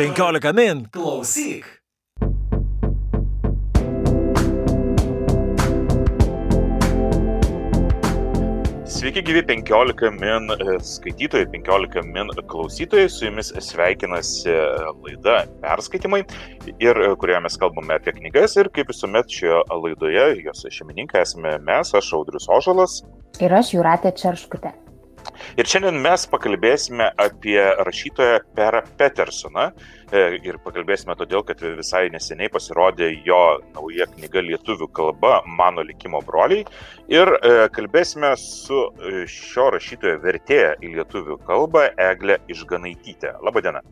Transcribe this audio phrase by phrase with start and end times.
[0.00, 0.86] 15 min.
[0.92, 1.64] Klausyk.
[8.84, 14.58] Sveiki gyvi 15 min e, skaitytojai, 15 min klausytojai, su jumis sveikinasi e,
[15.04, 16.24] laida Perskaitimai,
[16.80, 21.58] ir e, kurioje mes kalbame apie knygas ir kaip visuomet šioje laidoje jos šeimininkai esame
[21.68, 23.02] mes, aš Audrius Ožalas.
[23.40, 24.72] Ir aš Juratė Čerškutė.
[25.58, 29.70] Ir šiandien mes pakalbėsime apie rašytoją Perą Petersoną.
[30.10, 33.40] E, ir pakalbėsime todėl, kad visai neseniai pasirodė jo
[33.74, 36.64] nauja knyga lietuvių kalba Mano likimo broliai.
[37.12, 43.36] Ir e, kalbėsime su e, šio rašytojo vertėja į lietuvių kalbą Eglė Išganaitytė.
[43.46, 43.82] Labadiena.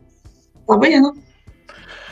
[0.69, 1.13] Labadiena.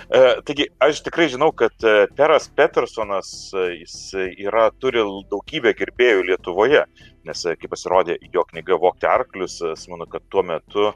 [0.07, 1.83] Taigi, aš tikrai žinau, kad
[2.15, 3.97] Peras Petersonas, jis
[4.39, 6.85] yra, turi daugybę gerbėjų Lietuvoje
[7.27, 10.93] nes e, kai pasirodė jo knyga Vokti arklius, aš e, manau, kad tuo metu e,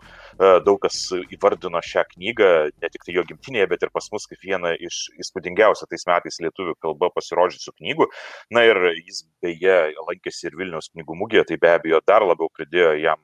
[0.66, 2.52] daug kas įvardino šią knygą,
[2.84, 6.40] ne tik tai jo gimtinėje, bet ir pas mus kaip vieną iš įspūdingiausių tais metais
[6.46, 8.08] lietuvių kalba pasirodžiusių knygų.
[8.56, 12.96] Na ir jis beje lankėsi ir Vilniaus knygų mugėje, tai be abejo dar labiau pridėjo
[13.02, 13.22] jam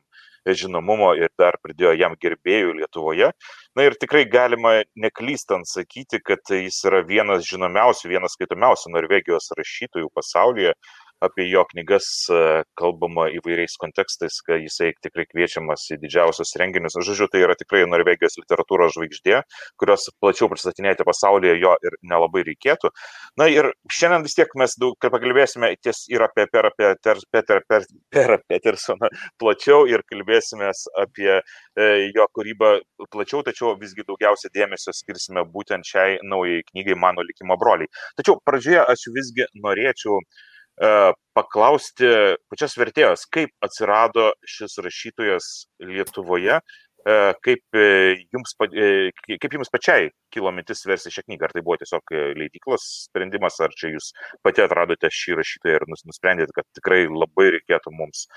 [0.55, 3.31] žinomumo ir dar pridėjo jam gerbėjų Lietuvoje.
[3.75, 10.09] Na ir tikrai galima neklystant sakyti, kad jis yra vienas žinomiausių, vienas skaitomiausių Norvegijos rašytojų
[10.15, 10.73] pasaulyje
[11.19, 12.39] apie jo knygas e,
[12.77, 16.97] kalbama įvairiais kontekstais, kai jisai tikrai kviečiamas į didžiausius renginius.
[17.07, 19.41] Žodžiu, tai yra tikrai Norvegijos literatūros žvaigždė,
[19.81, 22.91] kurios plačiau pristatinėti pasaulyje jo ir nelabai reikėtų.
[23.41, 27.87] Na ir šiandien vis tiek mes daug pakalbėsime ties ir apie Perą Peter, Peter, per,
[28.13, 29.09] per Petersoną
[29.41, 30.69] plačiau ir kalbėsime
[31.01, 32.73] apie e, jo kūrybą
[33.13, 37.89] plačiau, tačiau visgi daugiausia dėmesio skirsime būtent šiai naujai knygai Mano likimo broliai.
[38.17, 40.45] Tačiau pradžioje aš visgi norėčiau uh,
[41.37, 42.09] paklausti
[42.51, 45.47] pačios vertėjos, kaip atsirado šis rašytojas
[45.81, 47.87] Lietuvoje, e, kaip e,
[48.33, 53.59] jums, kaip jums pačiai kilo mintis versti šią knygą, ar tai buvo tiesiog leidyklos sprendimas,
[53.63, 54.11] ar čia jūs
[54.45, 58.27] pati atradote šį rašytoją ir nusprendėte, kad tikrai labai reikėtų mums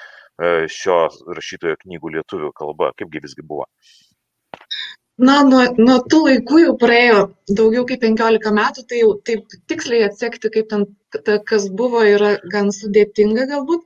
[0.80, 1.02] šio
[1.36, 3.68] rašytojo knygų lietuvių kalba, kaipgi visgi buvo
[5.28, 7.20] na nuo nuo tų laikų jau praėjo
[7.58, 10.86] daugiau kaip penkiolika metų tai jau taip tiksliai atsekti kaip ten
[11.26, 13.84] ta kas buvo yra gan sudėtinga galbūt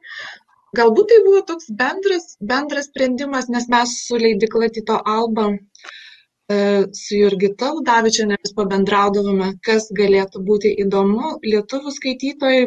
[0.79, 6.57] galbūt tai buvo toks bendras bendras sprendimas nes mes su leidykla tyto alba e,
[7.01, 12.67] su Jurgita Udavičiane vis pabendraudavome, kas galėtų būti įdomu lietuvių skaitytojai.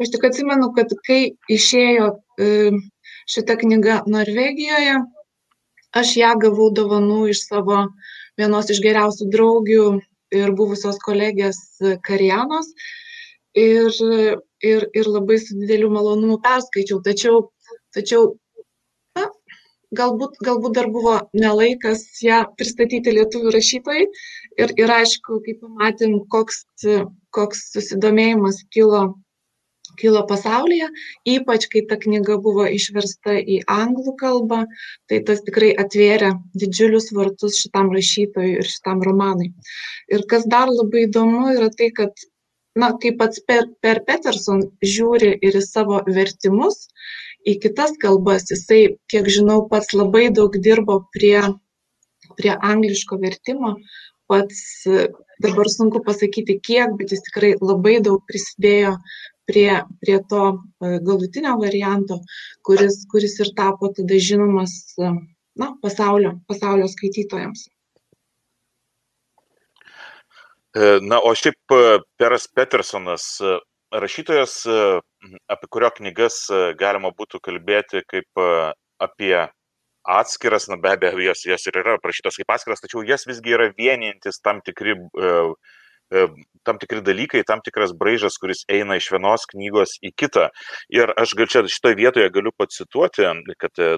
[0.00, 1.20] Aš tik atsimenu, kad kai
[1.58, 2.08] išėjo
[2.40, 2.50] e,
[3.34, 4.96] šita knyga Norvegijoje,
[5.96, 7.84] aš ją gavau dovanų iš savo
[8.40, 9.86] vienos iš geriausių draugių
[10.40, 11.58] ir buvusios kolegės
[12.06, 12.70] Karianos.
[13.58, 13.90] Ir,
[14.62, 17.00] ir, ir labai su dideliu malonumu perskaičiau.
[17.02, 17.40] Tačiau,
[17.96, 18.28] tačiau
[19.18, 19.26] na,
[19.98, 24.06] galbūt, galbūt dar buvo nelaikas ją pristatyti lietuvių rašytojai.
[24.62, 26.62] Ir, ir aišku, kai pamatėm, koks,
[27.34, 29.02] koks susidomėjimas kilo
[30.00, 30.88] kilo pasaulyje,
[31.34, 34.64] ypač kai ta knyga buvo išversta į anglų kalbą,
[35.10, 39.52] tai tas tikrai atvėrė didžiulius vartus šitam rašytojui ir šitam romanui.
[40.12, 42.26] Ir kas dar labai įdomu yra tai, kad,
[42.80, 46.86] na, kaip pats per, per Peterson žiūri ir į savo vertimus,
[47.48, 51.40] į kitas kalbas, jisai, kiek žinau, pats labai daug dirbo prie,
[52.36, 53.76] prie angliško vertimo,
[54.30, 54.86] pats
[55.42, 58.96] dabar sunku pasakyti kiek, bet jis tikrai labai daug prisidėjo
[59.50, 62.20] prie, prie to e, galutinio varianto,
[62.66, 65.12] kuris, kuris ir tapo tada žinomas e,
[65.60, 67.66] na, pasaulio, pasaulio skaitytojams.
[70.78, 71.78] E, na, o šiaip
[72.18, 73.32] Peras Petersonas,
[73.90, 74.60] rašytojas,
[75.50, 76.44] apie kurio knygas
[76.78, 78.42] galima būtų kalbėti kaip
[79.02, 79.34] apie
[80.06, 83.68] atskiras, na be abejo, jos, jos ir yra aprašytos kaip atskiras, tačiau jas visgi yra
[83.76, 85.52] vienijantis tam tikri uh,
[86.62, 90.48] tam tikri dalykai, tam tikras braižas, kuris eina iš vienos knygos į kitą.
[90.92, 93.26] Ir aš gal čia šitoje vietoje galiu pacituoti,
[93.60, 93.90] kad e,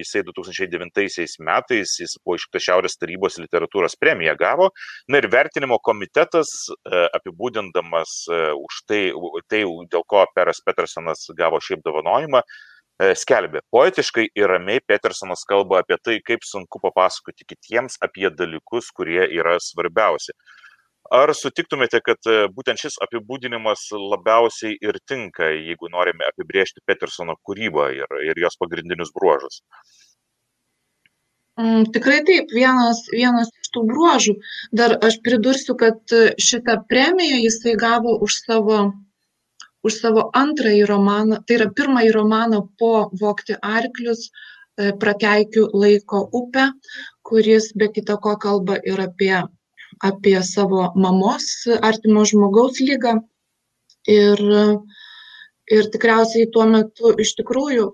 [0.00, 4.70] jisai 2009 metais jis buvo iškta Šiaurės tarybos literatūros premiją gavo.
[5.08, 9.02] Na ir vertinimo komitetas e, apibūdindamas už tai,
[9.48, 12.42] tai dėl ko Peras Petersonas gavo šiaip dovanojimą,
[13.16, 13.62] skelbė.
[13.72, 19.56] Poetiškai ir ramiai Petersonas kalba apie tai, kaip sunku papasakoti kitiems apie dalykus, kurie yra
[19.64, 20.36] svarbiausi.
[21.10, 27.88] Ar sutiktumėte, kad e, būtent šis apibūdinimas labiausiai ir tinka, jeigu norime apibriežti Petersono kūrybą
[27.96, 29.58] ir, ir jos pagrindinius bruožus?
[31.58, 34.36] Mm, tikrai taip, vienas, vienas iš tų bruožų.
[34.70, 38.80] Dar aš pridursiu, kad šitą premiją jisai gavo už savo,
[39.82, 44.28] už savo antrąjį romaną, tai yra pirmąjį romaną po Vokti arklius,
[44.78, 46.70] e, prakeikiu laiko upę,
[47.26, 49.40] kuris be kita ko kalba ir apie
[50.00, 51.50] apie savo mamos
[51.82, 53.18] artimo žmogaus lygą.
[54.08, 54.40] Ir,
[55.76, 57.90] ir tikriausiai tuo metu iš tikrųjų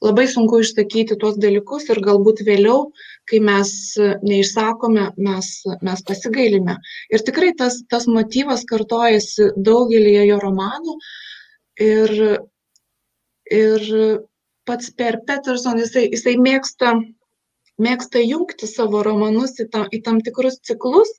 [0.00, 2.90] labai sunku išsakyti tuos dalykus ir galbūt vėliau,
[3.28, 3.72] kai mes
[4.24, 5.50] neišsakome, mes,
[5.86, 6.78] mes pasigailime.
[7.12, 10.96] Ir tikrai tas, tas motyvas kartojasi daugelį jo romanų.
[11.80, 12.16] Ir,
[13.60, 13.86] ir
[14.68, 16.94] pats Per Peterson, jisai, jisai mėgsta,
[17.86, 21.10] mėgsta jungti savo romanus į, tam, į tam tikrus ciklus.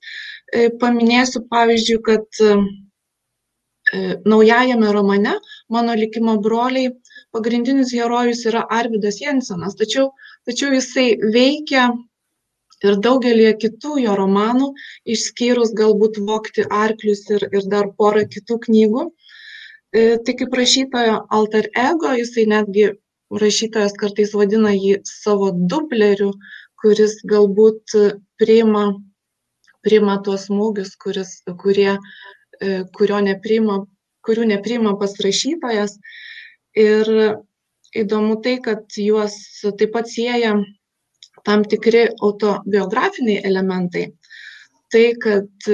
[0.51, 2.53] E, paminėsiu pavyzdžiui, kad e,
[4.25, 5.35] naujajame romane
[5.71, 6.91] Mano likimo broliai
[7.35, 10.09] pagrindinis herojus yra Arvidas Jensenas, tačiau,
[10.47, 11.05] tačiau jisai
[11.35, 11.85] veikia
[12.87, 14.67] ir daugelį kitų jo romanų,
[15.15, 19.05] išskyrus galbūt Vokti arklius ir, ir dar porą kitų knygų.
[19.91, 22.89] E, tai kaip rašytojo alter ego, jisai netgi
[23.39, 26.31] rašytojas kartais vadina jį savo dubleriu,
[26.81, 27.95] kuris galbūt
[28.41, 28.85] priima,
[29.85, 31.95] priima tuos smūgius, kuris, kurie,
[32.59, 33.81] e, kurio nepriima,
[34.25, 35.97] kurių nepriima pas rašytojas.
[36.77, 37.07] Ir
[37.97, 40.55] įdomu tai, kad juos taip pat sieja
[41.45, 44.11] tam tikri autobiografiniai elementai.
[44.91, 45.71] Tai, kad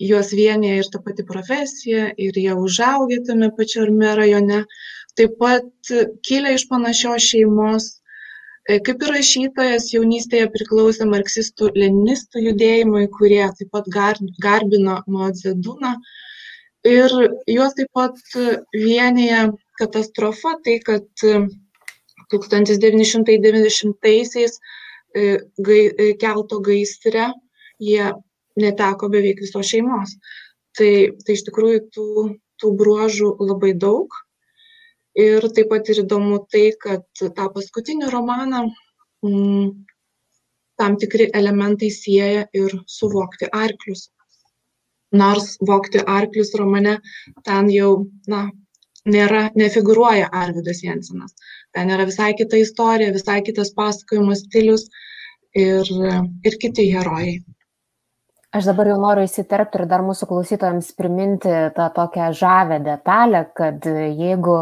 [0.00, 4.64] juos vienyje ir ta pati profesija, ir jie užaugę tame pačiame rajone,
[5.18, 5.70] taip pat
[6.26, 7.84] kilę iš panašios šeimos,
[8.86, 15.92] kaip ir rašytojas jaunystėje priklausė marksistų leninistų judėjimui, kurie taip pat garbino Mao Zedūną.
[16.88, 17.08] Ir
[17.50, 18.16] juos taip pat
[18.72, 19.40] vienyje
[19.80, 21.06] katastrofa tai, kad
[22.32, 24.52] 1990-aisiais
[25.14, 25.22] e, e,
[26.20, 27.26] kelto gaisre
[27.80, 28.12] jie
[28.60, 30.10] neteko beveik visos šeimos.
[30.78, 30.92] Tai,
[31.24, 32.06] tai iš tikrųjų tų,
[32.62, 34.08] tų bruožų labai daug.
[35.18, 38.72] Ir taip pat ir įdomu tai, kad tą paskutinį romaną m,
[39.26, 39.70] mm,
[40.78, 44.08] tam tikri elementai sieja ir suvokti arklius.
[45.12, 47.00] Nors vokti arklius romane
[47.44, 48.44] ten jau, na,
[49.04, 51.34] nėra, nefiguruoja Arvidas Jensenas.
[51.74, 54.86] Ten yra visai kita istorija, visai kitas pasakojimo stilius
[55.54, 55.90] ir,
[56.44, 57.40] ir kiti herojai.
[58.50, 63.86] Aš dabar jau noriu įsiterpti ir dar mūsų klausytojams priminti tą tokią žavę detalę, kad
[63.86, 64.56] jeigu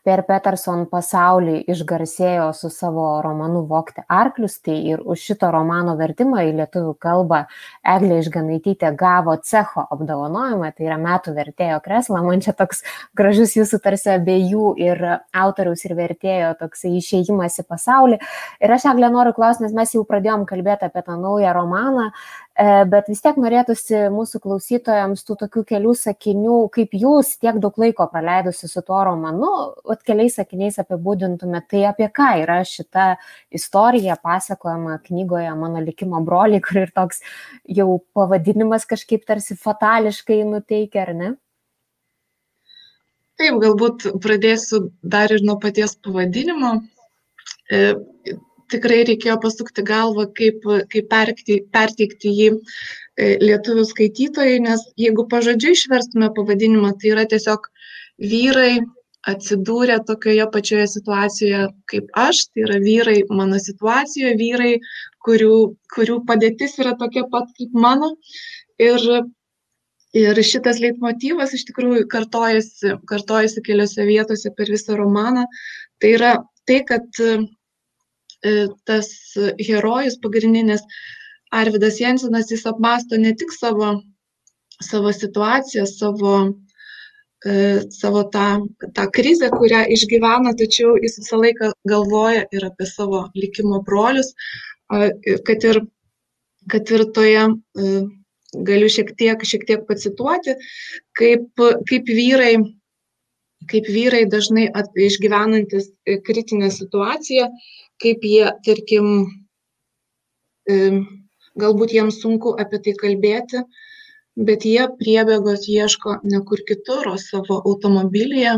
[0.00, 6.40] Per Peterson pasaulį išgarsėjo su savo romanu Vokti arklius, tai ir už šito romano vertimą
[6.48, 7.42] į lietuvių kalbą
[7.84, 12.22] Eglė Išganaitytė gavo cecho apdovanojimą, tai yra metų vertėjo kreslą.
[12.24, 12.80] Man čia toks
[13.16, 15.04] gražus jūsų tarsi abiejų ir
[15.36, 18.20] autoriaus ir vertėjo toks išėjimas į pasaulį.
[18.64, 22.08] Ir aš Eglė noriu klausti, nes mes jau pradėjom kalbėti apie tą naują romaną,
[22.56, 27.76] e, bet vis tiek norėtųsi mūsų klausytojams tų tokių kelių sakinių, kaip jūs tiek daug
[27.84, 29.52] laiko praleidusi su tuo romanu,
[29.90, 33.10] vat keliais sakiniais apibūdintumėt, tai apie ką yra šita
[33.54, 37.22] istorija pasakojama knygoje Mano likimo broliai, kur ir toks
[37.80, 41.32] jau pavadinimas kažkaip tarsi fatališkai nuteikia, ar ne?
[43.40, 46.74] Taip, galbūt pradėsiu dar ir nuo paties pavadinimo.
[47.72, 47.78] E,
[48.70, 55.72] tikrai reikėjo pasukti galvą, kaip, kaip perkti, perteikti jį e, lietuvių skaitytojai, nes jeigu pažodžiui
[55.78, 57.70] išverstume pavadinimą, tai yra tiesiog
[58.20, 58.82] vyrai
[59.28, 64.72] atsidūrė tokioje pačioje situacijoje kaip aš, tai yra vyrai mano situacijoje, vyrai,
[65.26, 65.52] kurių,
[65.94, 68.14] kurių padėtis yra tokia pat kaip mano.
[68.80, 69.04] Ir,
[70.16, 75.44] ir šitas leitmotyvas iš tikrųjų kartojasi, kartojasi keliose vietose per visą romaną.
[76.00, 76.34] Tai yra
[76.64, 77.34] tai, kad e,
[78.88, 79.10] tas
[79.60, 80.86] herojus pagrindinis
[81.52, 83.98] Arvidas Jensenas, jis apmasto ne tik savo,
[84.80, 86.34] savo situaciją, savo
[87.40, 88.66] savo tą,
[88.96, 94.34] tą krizę, kurią išgyvena, tačiau jis visą laiką galvoja ir apie savo likimo brolius,
[95.48, 95.80] kad ir,
[96.68, 98.02] kad ir toje, e,
[98.68, 100.56] galiu šiek tiek, šiek tiek pacituoti,
[101.16, 101.48] kaip,
[101.88, 102.58] kaip vyrai
[103.70, 105.90] kaip vyrai dažnai at, išgyvenantis
[106.26, 107.48] kritinę situaciją,
[108.00, 109.10] kaip jie, tarkim,
[110.70, 110.78] e,
[111.60, 113.62] galbūt jiems sunku apie tai kalbėti,
[114.36, 118.56] bet jie priebėgos ieško ne kur kitur, o savo automobilyje,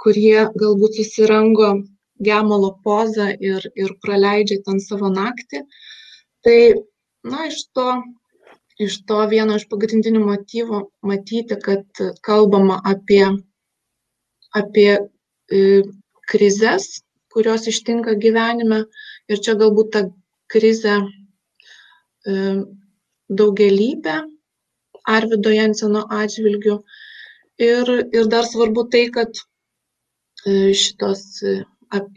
[0.00, 1.70] kurie galbūt susirango
[2.24, 5.64] gemalo pozą ir, ir praleidžia ten savo naktį.
[6.44, 6.58] Tai,
[7.24, 7.88] na, iš to,
[8.78, 13.24] iš to vieno iš pagrindinių motyvų matyti, kad kalbama apie,
[14.54, 15.82] apie e,
[16.30, 17.02] krizės,
[17.34, 18.84] kurios ištinka gyvenime
[19.28, 20.04] ir čia galbūt ta
[20.52, 22.36] krizė e,
[23.28, 24.20] daugelybė
[25.06, 26.78] Arvido Jenseno atžvilgiu.
[27.58, 31.54] Ir, ir dar svarbu tai, kad e, šitos, e,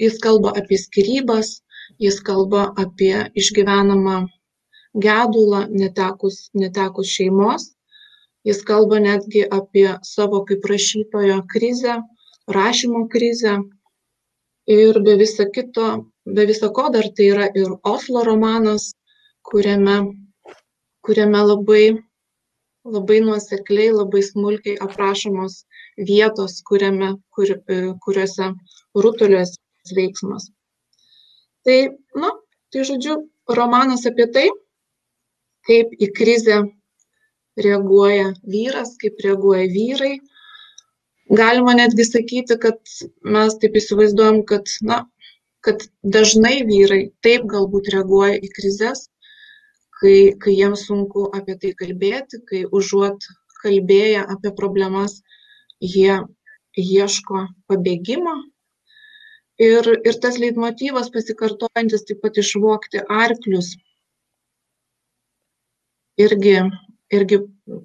[0.02, 1.62] jis kalba apie skirybas,
[2.02, 4.18] jis kalba apie išgyvenamą
[5.06, 7.74] gedulą netekus, netekus šeimos.
[8.48, 11.98] Jis kalba netgi apie savo kaip rašytojo krizę,
[12.58, 13.58] rašymo krizę.
[14.68, 15.88] Ir be viso kito,
[16.36, 18.94] be viso ko dar tai yra ir Oslo romanas,
[19.48, 19.98] kuriame,
[21.04, 21.86] kuriame labai,
[22.96, 25.64] labai nuosekliai, labai smulkiai aprašomos
[26.10, 27.54] vietos, kuriame, kur,
[28.06, 28.52] kuriuose
[28.96, 29.58] rutuliuos
[29.96, 30.50] veiksmas.
[31.68, 31.78] Tai,
[32.16, 32.32] na,
[32.72, 33.20] tai žodžiu,
[33.60, 34.48] romanas apie tai,
[35.68, 36.62] kaip į krizę
[37.60, 40.16] reaguoja vyras, kaip reaguoja vyrai.
[41.28, 42.80] Galima netgi sakyti, kad
[43.36, 45.02] mes taip įsivaizduojam, kad, na,
[45.66, 45.84] kad
[46.16, 49.08] dažnai vyrai taip galbūt reaguoja į krizės,
[50.02, 53.28] kai, kai jiems sunku apie tai kalbėti, kai užuot
[53.64, 55.22] kalbėję apie problemas,
[55.82, 56.20] jie
[56.78, 58.36] ieško pabėgimo.
[59.58, 63.72] Ir, ir tas leitmotyvas pasikartojantis taip pat išvokti arklius
[66.22, 66.60] irgi,
[67.14, 67.40] irgi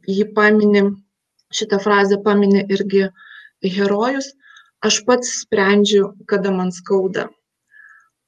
[0.08, 0.82] jį pamini,
[1.52, 3.06] šitą frazę pamini irgi
[3.76, 4.34] herojus,
[4.84, 7.30] aš pats sprendžiu, kada man skauda.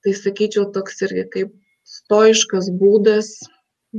[0.05, 1.53] Tai sakyčiau, toks irgi kaip
[1.85, 3.35] stoiškas būdas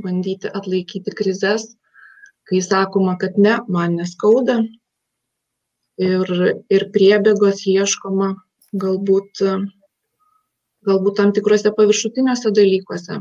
[0.02, 1.70] bandyti atlaikyti krizės,
[2.46, 4.60] kai sakoma, kad ne, man neskauda.
[5.96, 6.28] Ir,
[6.68, 8.34] ir priebėgos ieškoma
[8.76, 9.40] galbūt,
[10.84, 13.20] galbūt tam tikrose paviršutiniuose dalykuose,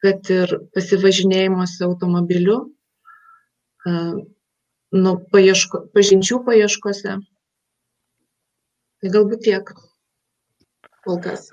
[0.00, 2.62] kad ir pasivažinėjimuose automobiliu,
[3.84, 7.18] nu, paieško, pažinčių paieškose.
[9.00, 9.74] Tai galbūt tiek
[11.04, 11.50] kol kas.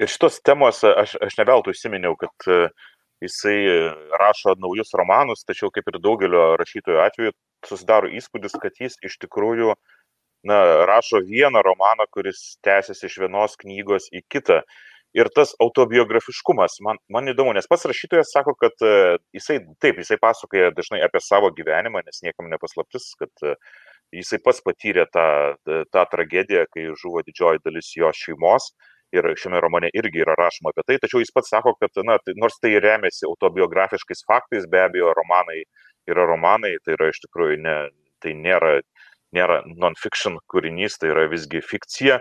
[0.00, 2.46] Ir šitos temos aš, aš neveltui įsiminiau, kad
[3.22, 3.56] jisai
[4.20, 7.34] rašo naujus romanus, tačiau kaip ir daugelio rašytojų atveju
[7.66, 9.74] susidaro įspūdis, kad jis iš tikrųjų
[10.48, 14.62] na, rašo vieną romaną, kuris tęsiasi iš vienos knygos į kitą.
[15.12, 20.16] Ir tas autobiografiškumas man man įdomu nes pats rašytojas sako kad e, jisai taip jisai
[20.16, 23.52] pasakoja dažnai apie savo gyvenimą nes niekam ne paslaptis kad e,
[24.16, 25.26] jisai pats patyrė tą
[25.92, 28.70] tą tragediją kai žuvo didžioji dalis jo šeimos
[29.12, 32.34] ir šiame romane irgi yra rašoma apie tai tačiau jis pats sako kad na tai
[32.40, 35.62] nors tai remiasi autobiografiškais faktais be abejo romanai
[36.10, 37.76] yra romanai tai yra iš tikrųjų ne
[38.22, 38.78] tai nėra
[39.36, 42.20] nėra non fiction kūrinys tai yra visgi fikcija.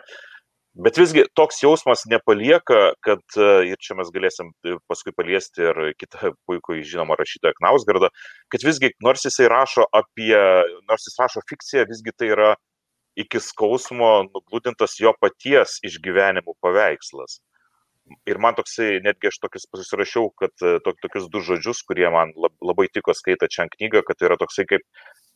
[0.81, 3.35] Bet visgi toks jausmas nepalieka kad
[3.67, 4.53] ir čia mes galėsim
[4.87, 8.07] paskui paliesti ir kitą puikųjį žinomą rašytoją knausgardą
[8.53, 10.31] kad visgi nors jisai rašo apie
[10.87, 12.53] nors jis rašo fikciją visgi tai yra
[13.23, 17.39] iki skausmo nugludintas jo paties išgyvenimų paveikslas
[18.27, 22.33] ir man toksai netgi aš tokius susirašiau kad e, to, tokius du žodžius kurie man
[22.37, 24.85] labai tiko skaitant šią knygą kad tai yra toksai kaip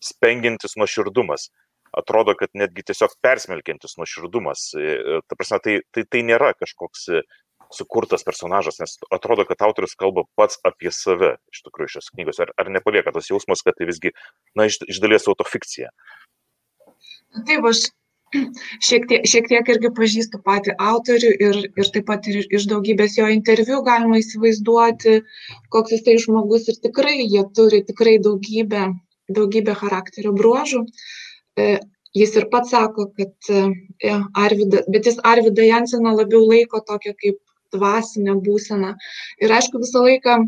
[0.04, 1.50] spengiantis nuoširdumas
[1.96, 4.68] atrodo kad netgi tiesiog persmelkiantis nuoširdumas.
[4.76, 7.08] E, e, ta prasme, tai, tai, tai nėra kažkoks
[7.74, 12.42] sukurtas personažas, nes atrodo, kad autorius kalba pats apie save iš tikrųjų šios knygos.
[12.44, 14.12] Ar, ar nepalieka tas jausmas, kad tai visgi,
[14.58, 15.90] na, iš, iš dalies autofikcija?
[17.36, 17.86] Taip, aš
[18.84, 23.18] šiek tiek, šiek tiek irgi pažįstu patį autorių ir, ir taip pat ir iš daugybės
[23.20, 25.20] jo interviu galima įsivaizduoti,
[25.74, 28.88] koks jis tai žmogus ir tikrai jie turi tikrai daugybę,
[29.40, 30.86] daugybę charakterio bruožų.
[31.60, 31.68] E,
[32.16, 34.16] jis ir pats sako, kad e,
[34.46, 37.42] Arvidą, bet jis Arvidą Janseną labiau laiko tokią kaip
[37.76, 38.96] dvasinę būseną.
[39.44, 40.40] Ir aišku, visą laiką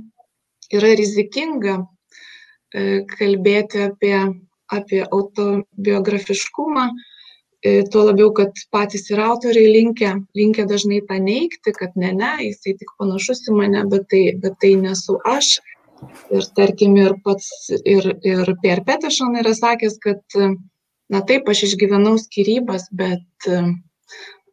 [0.77, 4.15] yra rizikinga e, kalbėti apie,
[4.73, 6.87] apie autobiografiškumą,
[7.91, 12.75] tuo labiau, kad patys ir autoriai linkia, linkia dažnai tą neikti, kad ne, ne, jisai
[12.77, 15.57] tik panašus į mane, bet tai, bet tai nesu aš.
[16.29, 17.49] Ir tarkim, ir pats,
[17.81, 20.21] ir, ir Per Petešon yra sakęs, kad
[21.09, 23.47] na taip, aš išgyvenau skirybas, bet,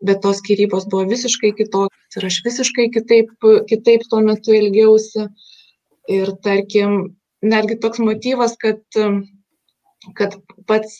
[0.01, 3.35] bet tos skirybos buvo visiškai kitokios ir aš visiškai kitaip,
[3.69, 5.29] kitaip tuo metu ilgiausi.
[6.15, 8.81] Ir tarkim, netgi toks motyvas, kad,
[10.19, 10.37] kad
[10.69, 10.97] pats,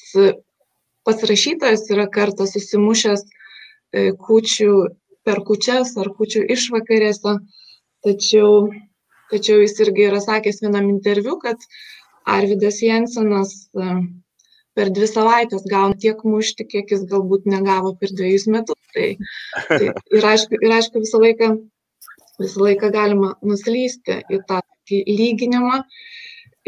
[1.05, 4.73] pats rašytojas yra kartą susimušęs e, kučių
[5.25, 7.39] per kučias ar kučių išvakarėse,
[8.05, 8.69] tačiau,
[9.33, 11.61] tačiau jis irgi yra sakęs vienam interviu, kad
[12.25, 13.55] Arvidas Jensenas
[14.75, 18.81] per dvi savaites gauna tiek mušti, kiek jis galbūt negavo per dviejus metus.
[18.95, 19.09] Tai,
[19.69, 21.51] tai ir, aišku, ir aišku, visą laiką,
[22.43, 25.83] visą laiką galima nuslysti į tą lyginimą.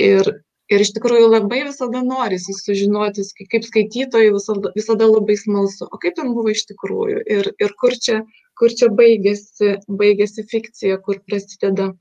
[0.07, 0.33] Ir,
[0.73, 6.17] ir iš tikrųjų labai visada norisi sužinoti, kaip skaitytojai visada, visada labai smalsu, o kaip
[6.19, 7.23] ten buvo iš tikrųjų?
[7.39, 8.23] Ir, ir kur čia,
[8.59, 11.93] kur čia baigėsi, baigėsi fikcija, kur prasideda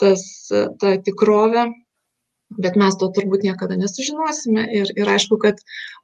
[0.00, 1.70] tas, ta tikrovė.
[2.50, 4.64] Bet mes to turbūt niekada nesužinosime.
[4.74, 5.60] Ir, ir aišku, kad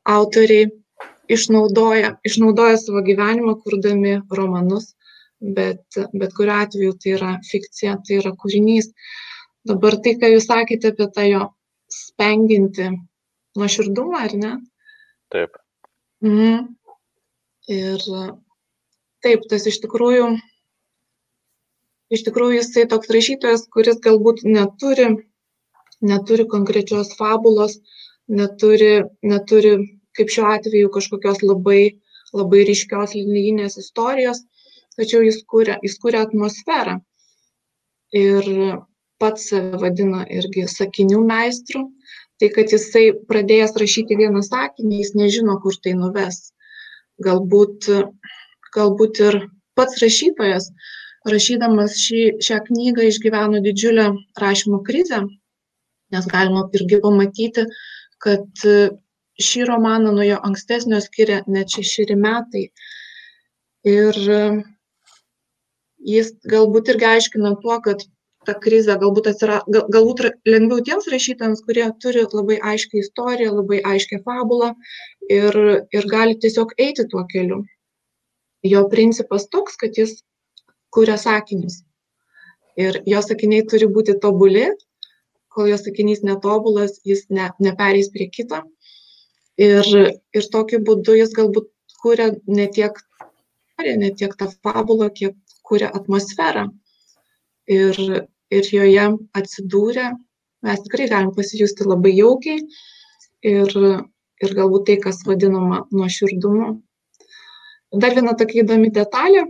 [0.07, 0.69] autoriai
[1.33, 4.93] išnaudoja, išnaudoja savo gyvenimą, kurdami romanus,
[5.43, 8.93] bet bet kuriuo atveju tai yra fikcija, tai yra kūrinys.
[9.67, 11.43] Dabar tai, ką jūs sakėte apie tą jo
[11.93, 12.91] spenginti
[13.57, 14.53] nuoširdumą, ar ne?
[15.33, 15.59] Taip.
[16.25, 16.67] Mhm.
[17.77, 18.03] Ir
[19.27, 20.27] taip, tas iš tikrųjų,
[22.15, 25.09] iš tikrųjų jisai toks rašytojas, kuris galbūt neturi,
[26.13, 27.81] neturi konkrečios fabulos,
[28.31, 29.77] neturi, neturi,
[30.17, 31.99] kaip šiuo atveju, kažkokios labai,
[32.37, 34.45] labai ryškios linijinės istorijos,
[34.97, 37.01] tačiau jis kūrė, jis kūrė atmosferą.
[38.15, 38.47] Ir
[39.23, 41.87] pats save vadina irgi sakinių meistru,
[42.41, 46.53] tai kad jisai pradėjęs rašyti vieną sakinį, jis nežino, kur tai nuves.
[47.25, 47.89] Galbūt,
[48.77, 49.41] galbūt ir
[49.79, 50.69] pats rašytojas,
[51.33, 55.23] rašydamas šį, šią knygą, išgyveno didžiulę rašymo krizę,
[56.13, 57.67] nes galima irgi pamatyti,
[58.23, 58.67] kad
[59.43, 62.69] šį romaną nuo jo ankstesnio skiria net šešeri metai.
[63.87, 64.17] Ir
[66.07, 68.05] jis galbūt irgi aiškina tuo, kad
[68.47, 73.81] ta krizė galbūt atsira, gal, galbūt lengviau tiems rašytojams, kurie turi labai aiškę istoriją, labai
[73.93, 74.73] aiškę fabulą
[75.29, 75.59] ir,
[75.97, 77.63] ir gali tiesiog eiti tuo keliu.
[78.67, 80.21] Jo principas toks, kad jis
[80.95, 81.83] kuria sakinius.
[82.77, 84.67] Ir jo sakiniai turi būti tobuli,
[85.57, 88.63] kol jo sakinys netobulas, jis ne, nepereis prie kito.
[89.57, 89.87] Ir,
[90.37, 91.71] ir tokiu būdu jis galbūt
[92.03, 92.99] kuria ne tiek,
[93.81, 95.37] ne tiek tą fabulą, kiek
[95.67, 96.69] kuria atmosferą.
[97.67, 97.97] Ir,
[98.55, 99.07] ir joje
[99.39, 100.11] atsidūrę
[100.67, 102.63] mes tikrai galim pasijusti labai jaukiai
[103.53, 103.77] ir,
[104.43, 106.73] ir galbūt tai, kas vadinama nuoširdumu.
[108.03, 109.45] Dar viena tokia įdomi detalė,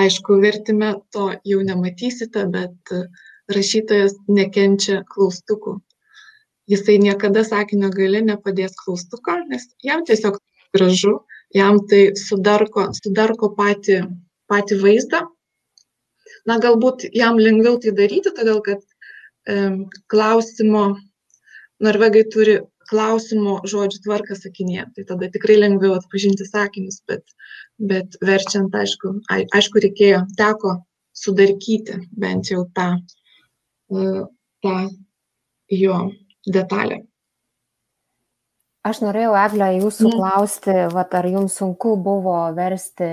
[0.00, 2.94] aišku, vertime to jau nematysite, bet
[3.52, 5.78] rašytojas nekenčia klaustukų.
[6.70, 10.38] Jisai niekada sakinio gale nepadės klaustuko, nes jam tiesiog
[10.76, 11.16] gražu,
[11.54, 14.04] jam tai sudarko, sudarko patį,
[14.50, 15.24] patį vaizdą
[16.48, 19.56] na galbūt jam lengviau tai daryti, todėl kad e,
[20.12, 20.84] klausimo,
[21.84, 22.58] norvegai turi
[22.90, 27.22] klausimo žodžių tvarką sakinėje, tai tada tikrai lengviau atpažinti sakinius, bet,
[27.78, 30.78] bet verčiant, aišku, aišku, reikėjo, teko
[31.16, 32.88] sudarkyti bent jau tą,
[33.92, 34.24] e,
[34.64, 34.76] tą
[35.70, 36.00] jo
[36.46, 37.04] detalę.
[38.80, 40.12] Aš norėjau, Eglė, jūsų mm.
[40.16, 43.04] klausti, vat, ar jums sunku buvo versti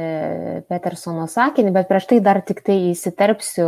[0.72, 3.66] Petersono sakinį, bet prieš tai dar tik tai įsiterpsiu,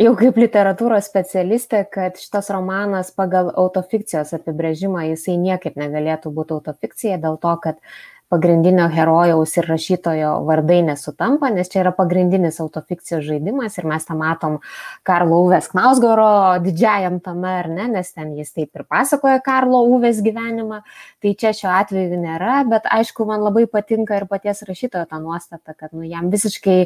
[0.00, 7.20] jau kaip literatūros specialistė, kad šitas romanas pagal autofikcijos apibrėžimą jisai niekaip negalėtų būti autofikcija
[7.20, 7.84] dėl to, kad
[8.32, 14.16] pagrindinio herojaus ir rašytojo vardai nesutampa, nes čia yra pagrindinis autofikcijos žaidimas ir mes tą
[14.18, 14.58] matom
[15.06, 16.30] Karlo Uvės Knausgoro
[16.64, 20.82] didžiajam tame, ar ne, nes ten jis taip ir pasakoja Karlo Uvės gyvenimą,
[21.22, 25.76] tai čia šiuo atveju nėra, bet aišku, man labai patinka ir paties rašytojo ta nuostata,
[25.78, 26.80] kad nu, jam visiškai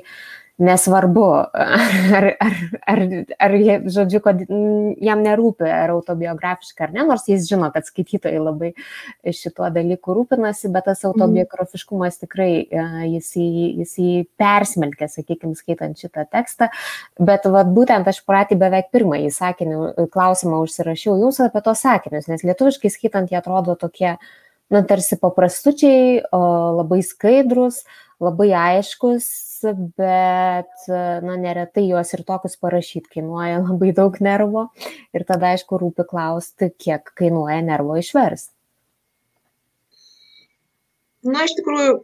[0.60, 1.26] nesvarbu,
[2.18, 2.56] ar, ar,
[2.92, 3.02] ar,
[3.40, 3.54] ar
[3.90, 8.72] žodžiu, kad jam nerūpi, ar autobiografiška ar ne, nors jis žino, kad skaitytojai labai
[9.24, 11.14] šituo dalyku rūpinasi, bet tas mhm.
[11.14, 12.50] autobiografiškumas tikrai
[13.08, 13.48] jis į,
[13.82, 16.70] jis į persmelkė, sakykime, skaitant šitą tekstą.
[17.20, 22.28] Bet vat, būtent aš pratį beveik pirmąjį sakinį e, klausimą užsirašiau jums apie tos sakinius,
[22.30, 24.16] nes lietuviškai skaitant jie atrodo tokie,
[24.70, 27.82] na, tarsi paprastučiai, labai skaidrus,
[28.20, 29.26] labai aiškus,
[29.98, 34.68] bet na, neretai juos ir tokius parašyti kainuoja labai daug nervo
[35.16, 38.52] ir tada aišku rūpi klausti, kiek kainuoja nervo išversti.
[41.28, 41.98] Na, iš tikrųjų,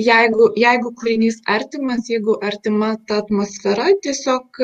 [0.00, 4.62] jeigu, jeigu kūrinys artimas, jeigu artima ta atmosfera, tiesiog,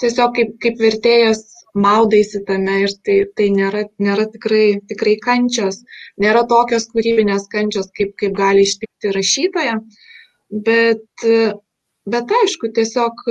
[0.00, 5.82] tiesiog kaip, kaip vertėjas maudaisi tame ir tai, tai nėra, nėra tikrai, tikrai kančios,
[6.20, 9.78] nėra tokios kūrybinės kančios, kaip, kaip gali ištikti rašytoją.
[9.78, 10.06] Uh,
[10.48, 11.26] bet,
[12.08, 13.22] bet aišku, tiesiog,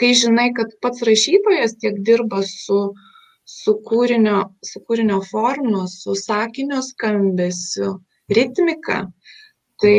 [0.00, 2.80] kai žinai, kad pats rašytojas tiek dirba su,
[3.44, 9.04] su, kūrinio, su kūrinio formu, su sakinio skambesiu, ritmika,
[9.80, 9.98] tai,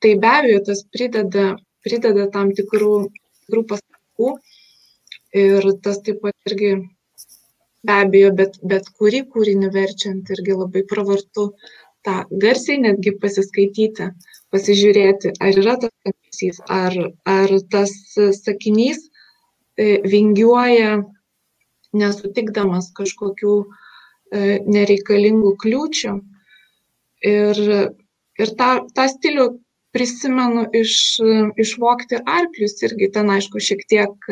[0.00, 2.96] tai be abejo tas prideda, prideda tam tikrų,
[3.44, 4.34] tikrų pasakų
[5.34, 6.74] ir tas taip pat irgi
[7.84, 11.50] be abejo, bet, bet kurį kūrinį verčiant irgi labai pravartu
[12.04, 14.10] tą garsiai netgi pasiskaityti,
[14.54, 16.96] pasižiūrėti, ar yra tas skambesys, ar,
[17.28, 17.92] ar tas
[18.38, 19.00] sakinys
[19.76, 21.02] e, vingiuoja
[21.94, 26.14] nesutikdamas kažkokių e, nereikalingų kliūčių.
[27.24, 27.60] Ir,
[28.44, 29.46] ir tą, tą stilių
[29.94, 30.94] prisimenu iš,
[31.64, 34.28] išvokti arklius irgi ten, aišku, šiek tiek,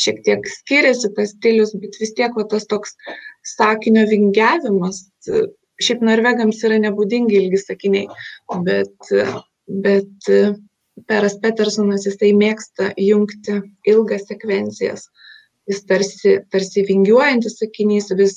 [0.00, 2.96] šiek tiek skiriasi tas stilius, bet vis tiek va, tas toks
[3.56, 5.04] sakinio vingiavimas,
[5.80, 8.08] šiaip norvegams yra nebūdingi ilgi sakiniai,
[8.66, 9.12] bet
[9.70, 10.30] bet
[11.08, 15.06] Peras Petersonas jisai mėgsta jungti ilgas sekvencijas.
[15.70, 18.34] Jis tarsi, tarsi vingiuojantis sakinys, vis,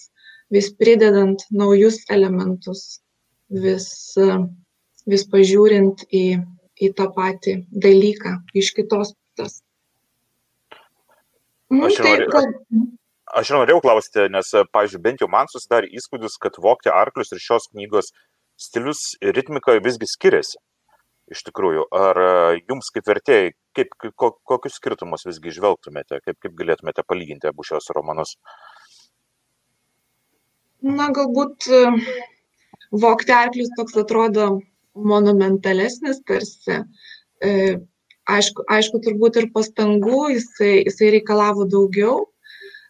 [0.53, 3.01] vis pridedant naujus elementus,
[3.65, 3.87] vis,
[5.09, 6.25] vis pažiūrint į,
[6.77, 9.62] į tą patį dalyką iš kitos pusės.
[11.73, 12.51] Nu, aš, tai, gal...
[13.41, 17.69] aš norėjau klausti, nes, pavyzdžiui, bent jau man susidarė įspūdis, kad Vokti arklius ir šios
[17.71, 18.13] knygos
[18.59, 20.61] stilius ir ritmika visgi skiriasi
[21.31, 21.87] iš tikrųjų.
[21.95, 22.33] Ar e,
[22.69, 27.89] jums kaip vertėjai, kaip, ko, kokius skirtumus visgi žvelgtumėte, kaip, kaip galėtumėte palyginti abu šios
[27.95, 28.35] romanus?
[30.83, 31.83] Na, galbūt e,
[32.93, 34.49] Vokti arklius toks atrodo
[34.93, 36.83] monumentalesnis tarsi.
[38.23, 42.27] E, aišku, aišku, turbūt ir pastangų jisai, jisai reikalavo daugiau,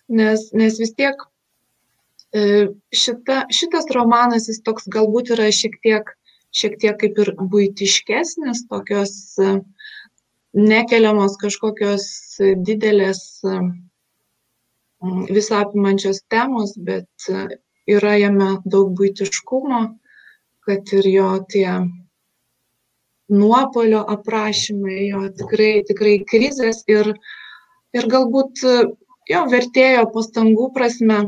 [0.10, 1.16] nes, nes vis tiek
[2.34, 6.08] šita, šitas romanas jis toks galbūt yra šiek tiek
[6.54, 9.56] šiek tiek kaip ir buitiškesnis, tokios e,
[10.54, 12.06] nekeliamos kažkokios
[12.68, 13.58] didelės e,
[15.34, 17.48] visą apimančios temos, bet e,
[17.98, 19.82] yra jame daug buitiškumo,
[20.68, 21.68] kad ir jo tie
[23.32, 27.14] nuopolio aprašymai, jo tikrai, tikrai krizės ir,
[27.96, 28.66] ir galbūt
[29.32, 31.22] jo vertėjo pastangų prasme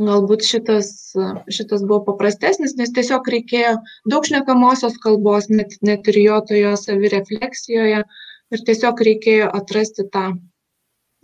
[0.00, 0.90] galbūt šitas
[1.52, 3.74] šitas buvo paprastesnis nes tiesiog reikėjo
[4.12, 8.00] daug šnekamosios kalbos net net ir jo toje savirefleksijoje
[8.54, 10.26] ir tiesiog reikėjo atrasti tą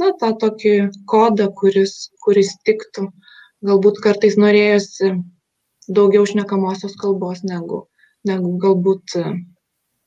[0.02, 0.74] na tą tokį
[1.08, 3.08] kodą kuris kuris tiktų.
[3.66, 5.14] Galbūt kartais norėjosi
[5.88, 7.86] daugiau šnekamosios kalbos negu
[8.28, 9.16] negu galbūt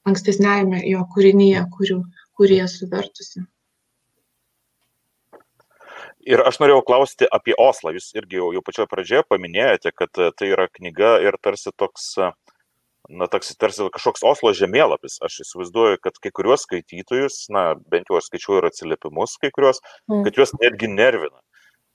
[0.08, 2.04] ankstesniajame jo kūrinyje kurių
[2.40, 3.44] kurį esu vertusi
[6.30, 7.94] Ir aš norėjau klausti apie Oslą.
[7.96, 12.10] Jūs irgi jau, jau pačioje pradžioje paminėjote, kad e, tai yra knyga ir tarsi toks,
[12.20, 12.28] e,
[13.22, 15.18] na, tarsi, tarsi kažkoks Oslo žemėlapis.
[15.26, 19.80] Aš įsivaizduoju, kad kai kuriuos skaitytojus, na, bent jau aš skaičiuoju ir atsiliepimus kai kuriuos,
[20.12, 20.26] mm.
[20.28, 21.40] kad juos netgi nervina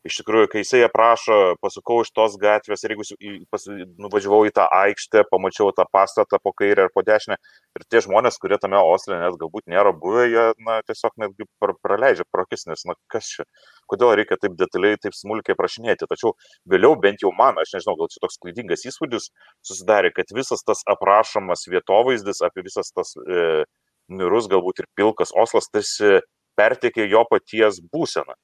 [0.05, 3.65] iš tikrųjų, kai jisai aprašo, pasukau iš tos gatvės ir jeigu pas,
[4.05, 7.39] nuvažiavau į tą aikštę, pamačiau tą pastatą po kairę ar po dešinę
[7.79, 12.29] ir tie žmonės, kurie tame Osle net galbūt nėra buvę, jie na, tiesiog netgi praleidžia
[12.33, 13.49] prokis, nes, na, kas čia,
[13.91, 16.09] kodėl reikia taip detaliai, taip smulkiai prašinėti.
[16.11, 16.35] Tačiau
[16.69, 19.31] vėliau bent jau man, aš nežinau, gal čia toks klaidingas įspūdis
[19.65, 23.65] susidarė, kad visas tas aprašomas vietovaizdis apie visas tas e,
[24.13, 26.21] mirus, galbūt ir pilkas Oslas, tarsi
[26.61, 28.37] pertekė jo paties būseną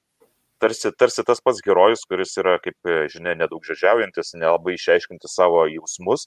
[0.61, 5.65] tarsi, tarsi tas pats herojus, kuris yra, kaip e, žinia, nedaug žažiaujantis, nelabai išaiškinti savo
[5.71, 6.27] jausmus,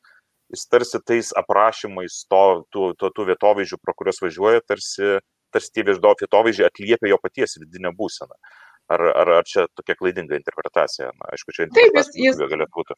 [0.53, 2.43] jis tarsi tais aprašymais to,
[2.73, 5.15] tų, tų, tų vietovaizdžių, pro kuriuos važiuoja, tarsi,
[5.53, 8.37] tarsi tie vietovaizdžiai atliepia jo paties vidinę būseną.
[8.91, 11.13] Ar, ar, ar čia tokia klaidinga interpretacija?
[11.15, 12.41] Na, aišku, čia taip, jis, jis.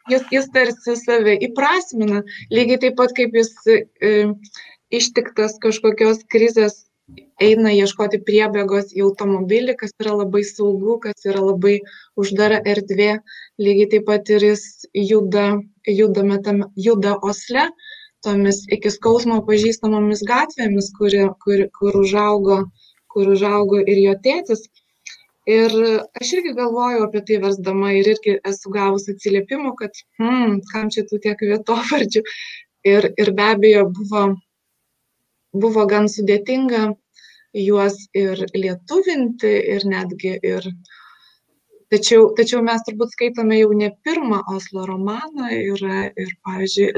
[0.10, 4.16] Jis, jis tarsi save įprasmina, lygiai taip pat kaip jis e,
[4.90, 6.85] ištiktas kažkokios krizės
[7.48, 11.76] eina ieškoti priebėgos į automobilį, kas yra labai saugu, kas yra labai
[12.22, 13.12] uždara erdvė.
[13.66, 14.64] Lygiai taip pat ir jis
[14.94, 15.46] juda,
[16.00, 17.68] juda, metam, juda osle,
[18.26, 22.64] tomis iki skausmo pažįstamomis gatvėmis, kur, kur, kur, užaugo,
[23.14, 24.66] kur užaugo ir jo tėtis.
[25.46, 25.74] Ir
[26.18, 31.06] aš irgi galvoju apie tai versdama ir irgi esu gavus atsiliepimų, kad, hmm, kam čia
[31.06, 32.24] tų tiek vietovardžių.
[32.86, 34.24] Ir, ir be abejo buvo
[35.64, 36.84] buvo gan sudėtinga
[37.56, 40.68] juos ir lietuvinti ir netgi ir.
[41.94, 46.90] Tačiau, tačiau mes turbūt skaitome jau ne pirmą Oslo romaną, yra ir, pavyzdžiui,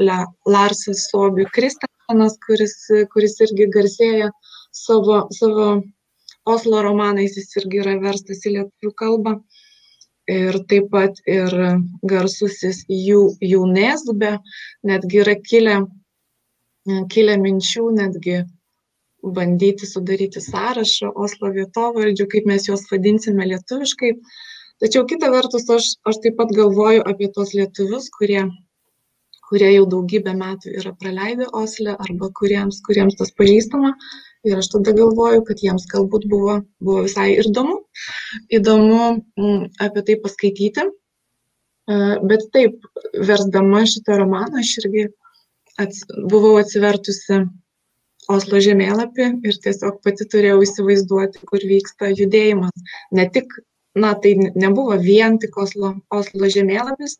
[0.48, 2.74] Larsas Sobi Kristensenas, kuris,
[3.12, 4.30] kuris irgi garsėja
[4.72, 5.68] savo, savo
[6.48, 9.36] Oslo romanais, jis irgi yra verstas į lietuvių kalbą.
[10.28, 11.54] Ir taip pat ir
[12.08, 14.34] garsusis jų jaunėsbė,
[14.88, 15.76] netgi yra kilę
[17.12, 18.38] kilę minčių netgi
[19.22, 24.12] bandyti sudaryti sąrašą Oslo vietovardžių, kaip mes juos vadinsime lietuviškai.
[24.82, 28.44] Tačiau kita vertus, aš, aš taip pat galvoju apie tos lietuvius, kurie,
[29.50, 33.94] kurie jau daugybę metų yra praleidę Osle arba kuriems, kuriems tas pažįstama.
[34.46, 37.80] Ir aš tada galvoju, kad jiems galbūt buvo, buvo visai ir įdomu,
[38.54, 40.86] įdomu m, mm, apie tai paskaityti.
[42.30, 42.84] Bet taip,
[43.16, 45.08] versdama šitą romaną, aš irgi
[45.82, 47.42] ats, buvau atsivertusi
[48.28, 52.74] Oslo žemėlapį ir tiesiog pati turėjau įsivaizduoti, kur vyksta judėjimas.
[53.16, 53.54] Ne tik,
[53.96, 57.16] na, tai nebuvo vien tik Oslo, Oslo žemėlapis.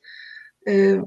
[0.68, 0.99] E,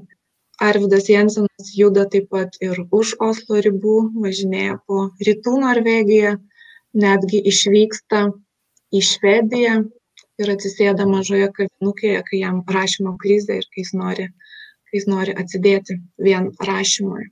[0.62, 6.36] Arvidas Jensenas juda taip pat ir už Oslo ribų, važinėja po rytų Norvegiją,
[7.04, 8.24] netgi išvyksta
[8.92, 9.76] į Švediją
[10.42, 14.28] ir atsisėda mažoje kavinukėje, kai jam rašymo krizė ir kai jis nori,
[14.90, 17.30] kai jis nori atsidėti vien rašymui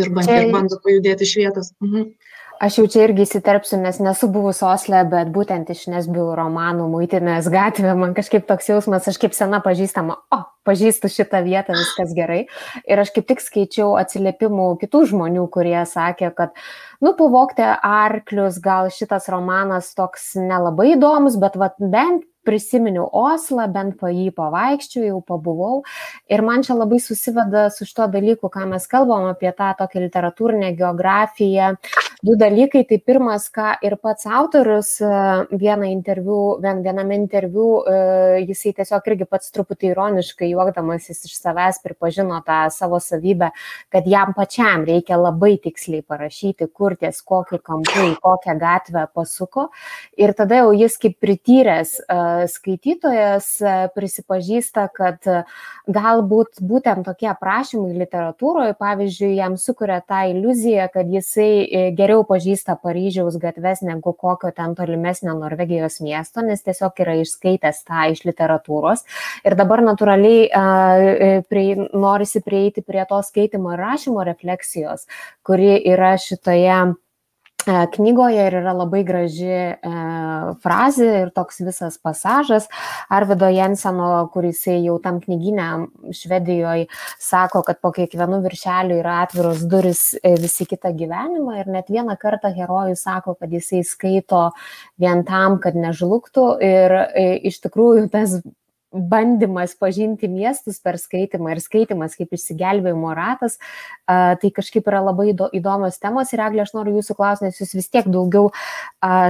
[0.00, 0.40] ir, band, Čia...
[0.46, 1.72] ir bando pajudėti iš vietos.
[1.84, 2.10] Mhm.
[2.58, 7.46] Aš jau čia irgi įsiterpsiu, nes nesu buvus Osle, bet būtent iš Nesbių romanų Muitinės
[7.54, 12.44] gatvė man kažkaip toks jausmas, aš kaip sena pažįstama, o, pažįstu šitą vietą, viskas gerai.
[12.84, 16.56] Ir aš kaip tik skaičiau atsiliepimų kitų žmonių, kurie sakė, kad,
[17.04, 23.98] nu, pavokti arklius, gal šitas romanas toks nelabai įdomus, bet vat, bent prisiminiau Oslą, bent
[24.00, 25.82] po jį pavaikščiojau, pabuvau.
[26.32, 30.72] Ir man čia labai susiveda su šito dalyku, ką mes kalbam apie tą tokią literatūrinę
[30.78, 31.74] geografiją.
[32.24, 32.86] Du dalykai.
[32.88, 35.10] Tai pirmas, ką ir pats autorius e,
[35.60, 37.98] vieną interviu, vien, viename interviu, e,
[38.48, 43.52] jisai tiesiog irgi pats truputį ironiškai juokdamasis iš savęs pripažino tą savo savybę,
[43.94, 49.68] kad jam pačiam reikia labai tiksliai parašyti, kur ties kokį kampų, į kokią gatvę pasuko.
[50.18, 55.42] Ir tada jau jis kaip prityręs uh, skaitytojas e, prisipažįsta, kad e,
[55.90, 62.78] galbūt būtent tokie aprašymai literatūroje, pavyzdžiui, jam sukuria tą iliuziją, kad jisai e, geriau pažįsta
[62.82, 69.04] Paryžiaus gatves negu kokio ten tolimesnio Norvegijos miesto, nes tiesiog yra išskaitęs tą iš literatūros.
[69.46, 70.47] Ir dabar natūraliai
[71.48, 75.06] prie, norisi prieiti prie to skaitimo ir rašymo refleksijos,
[75.46, 76.80] kuri yra šitoje
[77.68, 79.72] E, knygoje ir yra labai graži e,
[80.62, 82.68] frazė ir toks visas pasažas
[83.12, 85.66] Arvido Jenseno, kuris jau tam knyginę
[86.16, 86.86] Švedijoje
[87.20, 92.16] sako, kad po kiekvienu viršeliu yra atviros duris e, visi kitą gyvenimą ir net vieną
[92.22, 94.46] kartą herojus sako, kad jisai skaito
[94.96, 98.38] vien tam, kad nežlugtų ir e, iš tikrųjų tas
[98.92, 103.58] bandymas pažinti miestus per skaitimą ir skaitimas kaip išsigelbėjimo ratas,
[104.08, 106.32] tai kažkaip yra labai įdomios temos.
[106.32, 108.48] Ir Eglė, aš noriu jūsų klausti, nes jūs vis tiek daugiau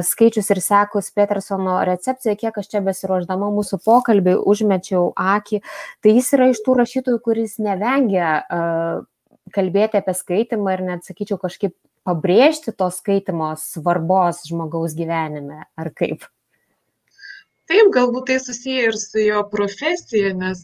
[0.07, 5.63] skaičius ir sekus Petersono recepciją, kiek aš čia besiruoždama mūsų pokalbį užmečiau akį,
[6.05, 8.39] tai jis yra iš tų rašytojų, kuris nevengia
[9.55, 11.75] kalbėti apie skaitimą ir net, sakyčiau, kažkaip
[12.07, 16.29] pabrėžti to skaitimo svarbos žmogaus gyvenime, ar kaip?
[17.71, 20.63] Taip galbūt tai susiję ir su jo profesija nes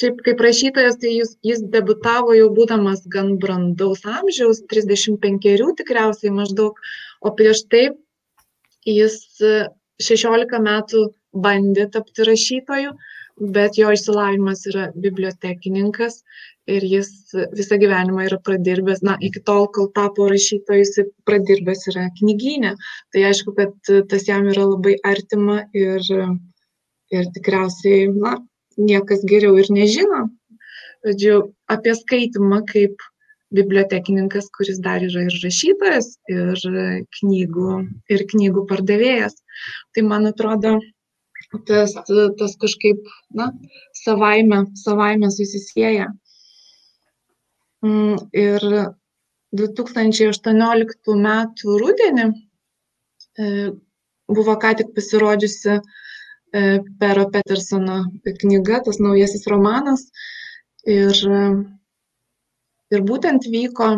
[0.00, 6.32] šiaip kaip rašytojas tai jis jis debiutavo jau būdamas gan brandaus amžiaus trisdešim penkerių tikriausiai
[6.38, 6.78] maždaug
[7.30, 7.84] o prieš tai
[8.94, 9.18] jis
[10.08, 11.04] šešiolika metų
[11.48, 12.94] bandė tapti rašytoju
[13.40, 16.20] bet jo išsilavinimas yra bibliotekininkas
[16.70, 17.10] ir jis
[17.56, 22.74] visą gyvenimą yra pradirbęs, na, iki tol, kol tapo rašytoju, jis pradirbęs yra knyginė.
[23.14, 26.04] Tai aišku, kad tas jam yra labai artima ir,
[27.10, 28.36] ir tikriausiai, na,
[28.78, 30.28] niekas geriau ir nežino.
[31.06, 31.40] Žodžiu,
[31.72, 33.00] apie skaitimą kaip
[33.56, 36.52] bibliotekininkas, kuris dar yra ir rašytojas, ir
[37.18, 37.76] knygų,
[38.14, 39.40] ir knygų pardavėjas.
[39.96, 40.76] Tai man atrodo,
[41.66, 41.94] tas,
[42.38, 43.50] tas kažkaip, na,
[44.04, 46.08] savaime, savaime susisieja.
[47.84, 48.66] Mm, ir
[49.56, 53.46] 2018 metų rudenį e,
[54.30, 55.80] buvo ką tik pasirodžiusi e,
[57.00, 60.06] Pero Petersono knyga, tas naujasis romanas.
[60.88, 61.16] Ir,
[62.90, 63.90] ir būtent vyko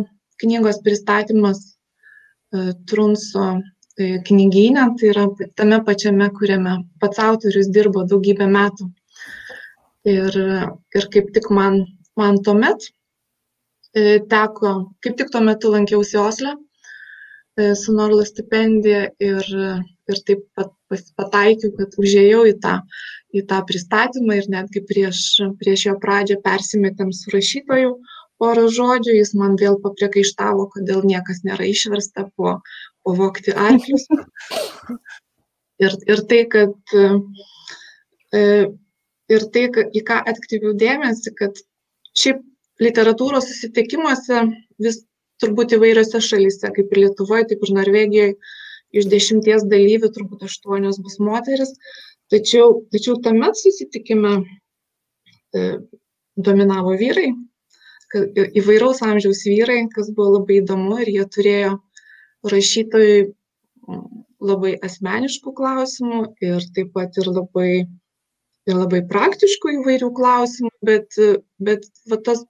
[0.43, 3.47] knygos pristatymas e, Trunso
[3.99, 5.27] knygyne, tai yra
[5.57, 8.89] tame pačiame, kuriame pats autorius dirbo daugybę metų.
[10.09, 10.37] Ir,
[10.99, 11.85] ir kaip tik man,
[12.19, 12.89] man tuomet
[13.95, 14.73] e, teko,
[15.05, 19.53] kaip tik tuo metu lankiausi Osle e, su Norlo stipendija ir,
[20.11, 20.73] ir taip pat
[21.17, 22.81] pataikiau, kad užėjau į tą,
[23.33, 25.23] į tą pristatymą ir netgi prieš,
[25.61, 27.95] prieš jo pradžią persimetėm su rašytoju
[28.43, 32.57] porą žodžių, jis man vėl papriekaištavo, kodėl niekas nėra išversta po,
[33.07, 34.07] pavogti arklius.
[35.83, 38.49] Ir, ir tai, kad e,
[39.35, 39.65] ir tai,
[39.99, 41.59] į ką atkreipiau dėmesį, kad
[42.19, 42.43] šiaip
[42.83, 44.45] literatūros susitikimuose
[44.83, 45.03] vis
[45.43, 48.35] turbūt įvairiose šalyse, kaip ir Lietuvoje, taip ir Norvegijoje,
[48.93, 51.73] iš dešimties dalyvių turbūt aštuonios bus moteris,
[52.33, 55.65] tačiau, tačiau tame susitikime e,
[56.37, 57.33] dominavo vyrai,
[58.61, 61.73] įvairaus amžiaus vyrai, kas buvo labai įdomu ir jie turėjo
[62.51, 63.33] rašytojui
[64.43, 67.71] labai asmeniškų klausimų ir taip pat ir labai,
[68.67, 71.19] ir labai praktiškų įvairių klausimų, bet,
[71.63, 72.43] bet va, tas,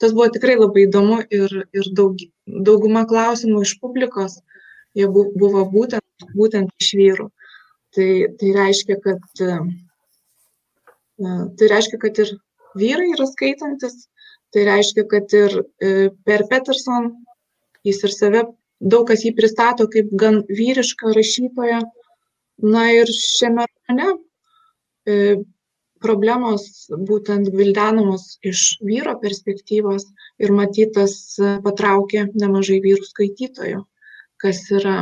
[0.00, 4.40] tas buvo tikrai labai įdomu ir, ir daug, dauguma klausimų iš publikos
[4.98, 7.28] jie buvo būtent, būtent iš vyrų.
[7.92, 8.08] Tai,
[8.40, 9.20] tai, reiškia, kad,
[11.58, 12.32] tai reiškia, kad ir
[12.78, 14.06] vyrai yra skaitantis,
[14.52, 17.10] tai reiškia, kad ir e, per Peterson
[17.84, 18.42] jis ir save
[18.82, 21.80] daug kas jį pristato kaip gan vyrišką rašytoją.
[22.62, 24.08] Na ir šiame romane
[25.08, 25.14] e,
[26.02, 26.66] problemos
[27.08, 30.06] būtent gvildenamos iš vyro perspektyvos
[30.42, 33.82] ir matytas e, patraukė nemažai vyrų skaitytojų,
[34.42, 34.96] kas yra,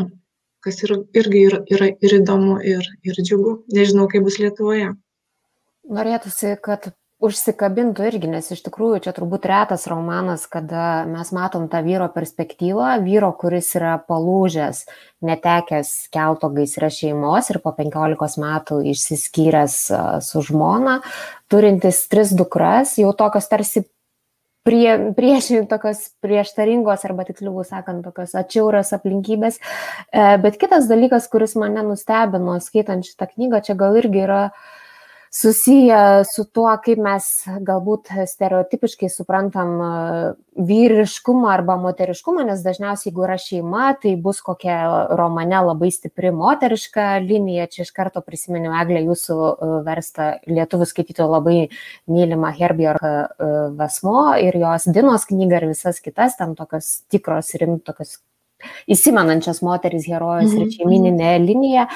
[0.65, 3.61] kas yra, irgi yra, yra ir įdomu, ir, ir džiugu.
[3.77, 4.95] Nežinau, kaip bus Lietuvoje.
[5.91, 11.83] Norėtųsi, kad užsikabintų irgi, nes iš tikrųjų čia turbūt retas romanas, kada mes matom tą
[11.85, 14.87] vyro perspektyvą, vyro, kuris yra palūžęs,
[15.29, 19.79] netekęs kelto gaisre šeimos ir po 15 metų išsiskyręs
[20.25, 21.01] su žmona,
[21.53, 23.85] turintis tris dukras, jau tokios tarsi
[24.65, 29.61] prie, prieš, tokios prieštaringos arba tiksliau sakant, tokios atšiaurios aplinkybės.
[29.61, 34.69] E, bet kitas dalykas, kuris mane nustebino skaitant šitą knygą, čia gal irgi yra uh,
[35.31, 37.27] susiję su tuo, kaip mes
[37.63, 39.91] galbūt stereotipiškai suprantam e,
[40.59, 44.81] vyriškumą arba moteriškumą, nes dažniausiai jeigu yra šeima, tai bus kokia
[45.19, 47.69] romane labai stipri moteriška linija.
[47.71, 51.59] Čia iš karto prisiminiau Eglę jūsų e, verstą lietuvių skaitytojų labai
[52.11, 53.15] mylimą Herbjork e,
[53.79, 58.19] Vasmo ir jos Dinos knygą ir visas kitas, ten tokios tikros rimtokios
[58.91, 61.49] įsimenančias moteris herojus ir mhm, šeimininė mhm.
[61.49, 61.89] linija.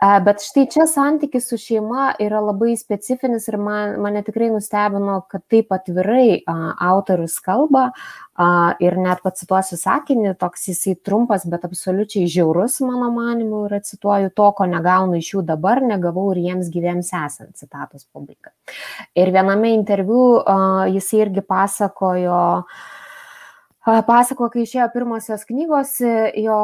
[0.00, 5.42] Bet štai čia santykis su šeima yra labai specifinis ir man, mane tikrai nustebino, kad
[5.52, 6.54] taip atvirai a,
[6.86, 8.46] autorius kalba a,
[8.80, 14.46] ir net pacituosiu sakinį, toks jisai trumpas, bet absoliučiai žiaurus, mano manimu, ir cituoju to,
[14.56, 18.54] ko negaunu iš jų dabar, negavau ir jiems gyviems esant, citatos pabaiga.
[19.12, 20.56] Ir viename interviu a,
[20.88, 22.96] jisai irgi pasakojo, a,
[23.80, 25.94] Pasako, kai išėjo pirmosios knygos,
[26.36, 26.56] jo,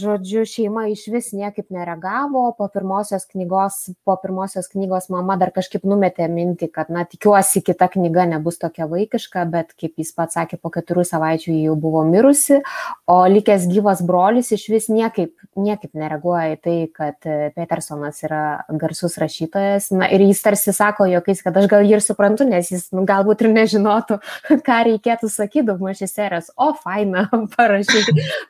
[0.00, 5.84] žodžiu, šeima iš vis niekaip nereagavo, po pirmosios knygos, po pirmosios knygos mama dar kažkaip
[5.84, 10.56] numetė mintį, kad, na, tikiuosi, kita knyga nebus tokia vaikiška, bet, kaip jis pats sakė,
[10.56, 12.62] po keturių savaičių jau buvo mirusi,
[13.04, 17.20] o likęs gyvas brolis iš vis niekaip, niekaip nereaguoja į tai, kad
[17.52, 18.42] Petersonas yra
[18.80, 19.90] garsus rašytojas.
[19.92, 23.04] Na, ir jis tarsi sako jokais, kad aš gal jį ir suprantu, nes jis nu,
[23.04, 24.20] galbūt ir nežinotų,
[24.72, 28.02] ką reikėtų sakyti daug mažės serijos geras, o faina, parašai,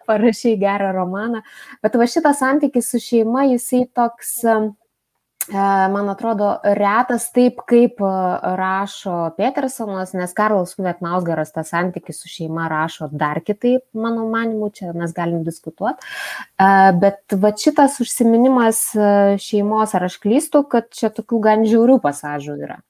[0.06, 1.42] parašai gerą romaną.
[1.82, 4.44] Bet va šitas santykis su šeima, jisai toks,
[5.92, 13.08] man atrodo, retas taip, kaip rašo Petersonas, nes Karlas Kuvetnausgaras tą santykį su šeima rašo
[13.12, 16.02] dar kitaip, mano manimu, čia mes galim diskutuoti.
[17.00, 18.90] Bet va šitas užsiminimas
[19.38, 22.82] šeimos, ar aš klystu, kad čia tokių gan žiaurių pasažų yra.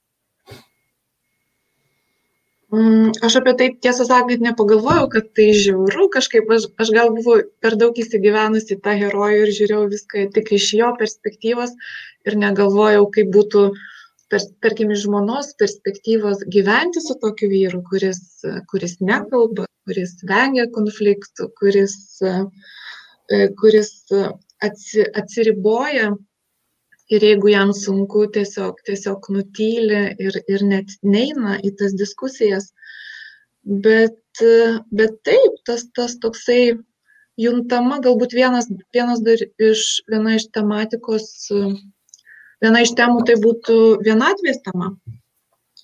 [2.67, 7.77] Aš apie tai tiesą sakant nepagalvojau, kad tai žiauru, kažkaip aš, aš gal buvau per
[7.79, 11.77] daug įsigyvenusi tą herojų ir žiūrėjau viską tik iš jo perspektyvos
[12.27, 13.63] ir negalvojau, kaip būtų,
[14.35, 18.21] per, tarkim, iš žmonos perspektyvos gyventi su tokiu vyru, kuris,
[18.73, 21.95] kuris nekalba, kuris vengia konfliktų, kuris,
[23.63, 23.93] kuris
[24.59, 26.17] atsi, atsiriboja
[27.15, 32.73] ir jeigu jam sunku tiesiog tiesiog nutyli ir ir net neina į tas diskusijas.
[33.87, 34.43] Bet
[35.01, 36.77] bet taip tas tas toksai
[37.41, 41.29] juntama galbūt vienas vienas dar iš viena iš tematikos
[42.65, 44.95] viena iš temų tai būtų vienatvės tema.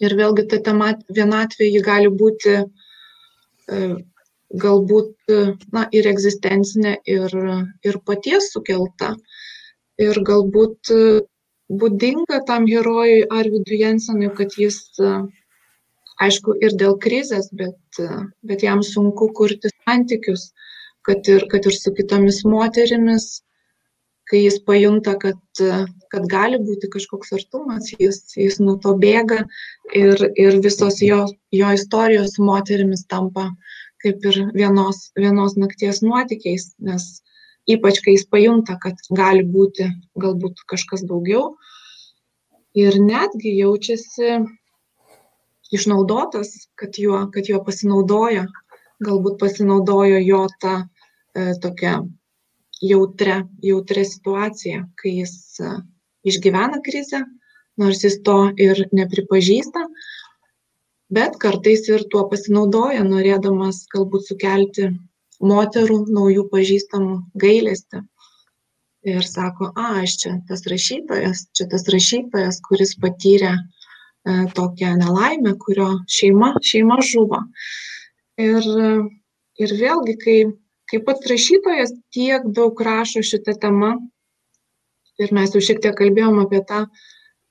[0.03, 3.79] Ir vėlgi ta tema vienatvė ji gali būti e,
[4.65, 5.35] galbūt
[5.73, 7.37] na ir egzistencinė ir
[7.87, 9.13] ir paties sukelta
[10.05, 11.03] ir galbūt e,
[11.83, 15.13] būdinga tam herojui Arvidui Jensenui, kad jis, e,
[16.27, 18.09] aišku, ir dėl krizės, bet, e,
[18.51, 20.51] bet jam sunku kurti santykius,
[21.07, 23.31] kad ir, kad ir su kitomis moterimis,
[24.31, 25.63] kai jis pajunta, kad,
[26.13, 29.43] kad gali būti kažkoks artumas, jis, jis nuo to bėga
[29.99, 33.51] ir, ir visos jo, jo istorijos su moterimis tampa
[34.03, 37.23] kaip ir vienos, vienos nakties nuotykiais, nes
[37.71, 39.87] ypač kai jis pajunta, kad gali būti
[40.19, 41.57] galbūt kažkas daugiau.
[42.75, 44.41] Ir netgi jaučiasi
[45.73, 48.47] išnaudotas, kad juo, kad juo pasinaudojo,
[49.05, 51.95] galbūt pasinaudojo jo tą e, tokią
[52.83, 55.77] jautrę, jautrę situaciją, kai jis e,
[56.29, 57.23] išgyvena krizę,
[57.81, 59.87] nors jis to ir nepripažįsta,
[61.13, 64.93] bet kartais ir tuo pasinaudoja, norėdamas galbūt sukelti
[65.43, 68.03] moterų naujų pažįstamų gailestį.
[69.13, 73.63] Ir sako, a, aš čia tas rašytojas, čia tas rašytojas, kuris patyrė e,
[74.55, 77.41] tokią nelaimę, kurio šeima, šeima žuvo.
[78.39, 78.69] Ir,
[79.59, 80.37] ir vėlgi, kai,
[80.91, 83.97] kai pats rašytojas tiek daug rašo šitą temą,
[85.19, 86.85] ir mes jau šiek tiek kalbėjom apie tą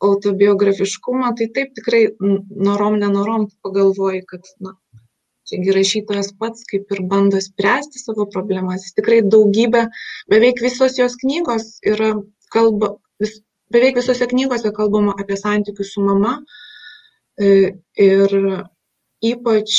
[0.02, 4.78] autobiografiškumą, tai taip tikrai norom, nenorom pagalvoji, kad na,
[5.52, 8.86] Čiagi rašytojas pats kaip ir bando spręsti savo problemas.
[8.86, 9.82] Jis tikrai daugybę,
[10.32, 12.14] beveik visos jos knygos yra
[12.56, 13.42] kalba, vis,
[13.76, 16.38] beveik visose knygose kalbama apie santykius su mama.
[17.36, 17.50] E,
[18.00, 18.38] ir
[19.32, 19.76] ypač,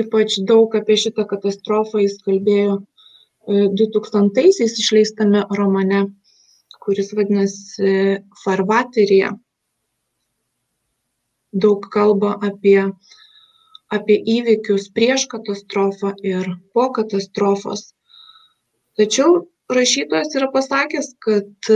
[0.00, 2.80] ypač daug apie šitą katastrofą jis kalbėjo
[3.76, 6.06] 2000-aisiais išleistame romane,
[6.80, 9.32] kuris vadinasi Farvaterija.
[11.52, 12.88] Daug kalba apie,
[13.92, 17.92] apie įvykius prieš katastrofą ir po katastrofos.
[18.98, 21.70] Tačiau rašytojas yra pasakęs, kad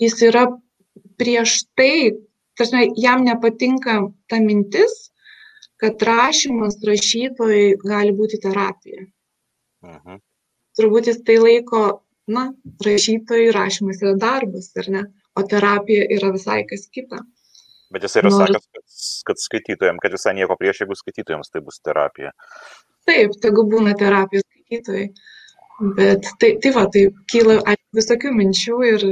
[0.00, 0.46] jis yra
[1.20, 2.16] prieš tai,
[2.56, 5.10] tarsi jam nepatinka ta mintis,
[5.80, 9.04] kad rašymas rašytojai gali būti terapija.
[9.84, 10.20] Mhm.
[10.78, 11.82] Turbūt jis tai laiko,
[12.30, 12.50] na,
[12.86, 15.04] rašytojai rašymas yra darbas, ar ne,
[15.36, 17.22] o terapija yra visai kas kita.
[17.90, 18.44] Bet jis yra Nors...
[18.44, 18.84] sakęs, kad,
[19.28, 22.32] kad skaitytojams, kad visai nieko prieš, jeigu skaitytojams tai bus terapija.
[23.08, 25.10] Taip, tegu būna terapija skaitytojai.
[25.96, 27.56] Bet tai, tai va, tai kyla
[27.96, 29.04] visokių minčių ir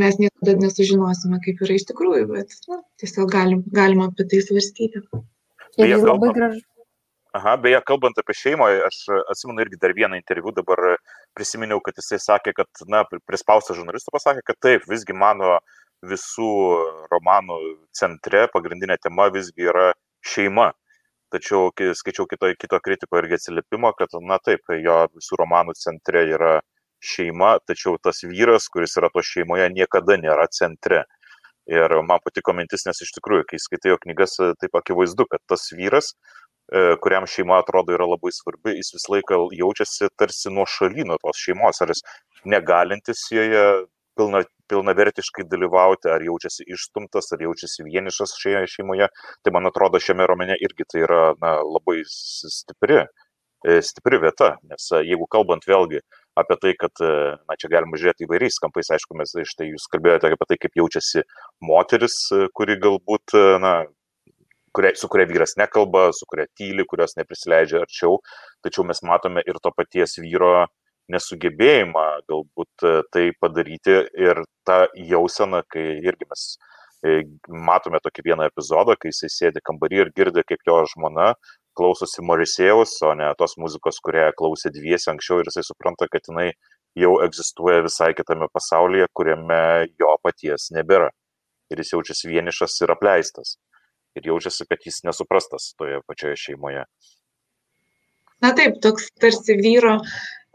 [0.00, 5.04] mes niekada nesužinosime, kaip yra iš tikrųjų, bet na, tiesiog galim, galima apie tai svarstyti.
[5.78, 6.64] Ir labai gražu.
[7.36, 10.80] Aha, beje, kalbant apie šeimą, aš atsimenu irgi dar vieną interviu, dabar
[11.36, 15.58] prisiminiau, kad jisai sakė, kad, na, prispaustas žurnalistų pasakė, kad taip, visgi mano
[16.06, 16.50] visų
[17.10, 17.58] romanų
[17.96, 19.92] centre pagrindinė tema visgi yra
[20.22, 20.72] šeima.
[21.32, 26.24] Tačiau kai skaičiau kito kito kritiko irgi atsiliepimą kad na taip jo visų romanų centre
[26.30, 26.58] yra
[27.04, 31.04] šeima tačiau tas vyras kuris yra tos šeimoje niekada nėra centre.
[31.68, 35.68] Ir man patiko mintis nes iš tikrųjų kai skaitai jo knygas taip akivaizdu kad tas
[35.76, 36.14] vyras
[36.72, 41.18] e, kuriam šeima atrodo yra labai svarbi, jis visą laiką jaučiasi tarsi nuo šaly nuo
[41.20, 42.00] tos šeimos, ar jis
[42.48, 43.66] negalintis joje
[44.16, 49.08] pilna, pilnavertiškai dalyvauti, ar jaučiasi išstumtas, ar jaučiasi vienišas šioje šeimoje.
[49.44, 53.02] Tai man atrodo, šiame romane irgi tai yra na, labai stipri,
[53.66, 56.02] e, stipri vieta, nes e, jeigu kalbant vėlgi
[56.38, 57.12] apie tai, kad, e,
[57.48, 61.24] na, čia galima žiūrėti įvairiais kampais, aišku, mes štai jūs kalbėjote apie tai, kaip jaučiasi
[61.66, 62.20] moteris,
[62.54, 63.74] kuri galbūt, na,
[64.76, 68.20] kuria, su kuria vyras nekalba, su kuria tyli, kurios neprisileidžia arčiau,
[68.64, 70.68] tačiau mes matome ir to paties vyro
[71.12, 74.80] nesugebėjimą galbūt e, tai padaryti ir tą
[75.12, 76.44] jauseną, kai irgi mes
[77.02, 81.32] e, matome tokį vieną epizodą, kai jisai sėdi kambarį ir girdi, kaip jo žmona
[81.78, 86.50] klausosi Morisėjaus, o ne tos muzikos, kurią klausė dviesi anksčiau ir jisai supranta, kad jinai
[86.98, 89.62] jau egzistuoja visai kitame pasaulyje, kuriame
[90.00, 91.12] jo paties nebėra.
[91.68, 93.56] Ir jis jaučiasi vienišas ir apleistas.
[94.16, 96.84] Ir jaučiasi, kad jis nesuprastas toje pačioje šeimoje.
[98.42, 99.98] Na taip, toks tarsi vyro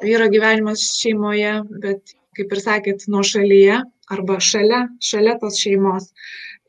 [0.01, 3.81] vyro gyvenimas šeimoje, bet kaip ir sakėt, nuo šalyje
[4.13, 6.09] arba šalia, šalia tos šeimos.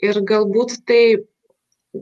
[0.05, 1.05] Ir galbūt tai,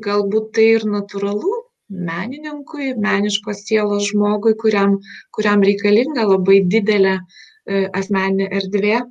[0.07, 1.53] galbūt tai ir natūralu
[1.93, 4.99] menininkui, meniškos sielos žmogui, kuriam,
[5.37, 9.03] kuriam reikalinga labai didelė e, asmeninė erdvė.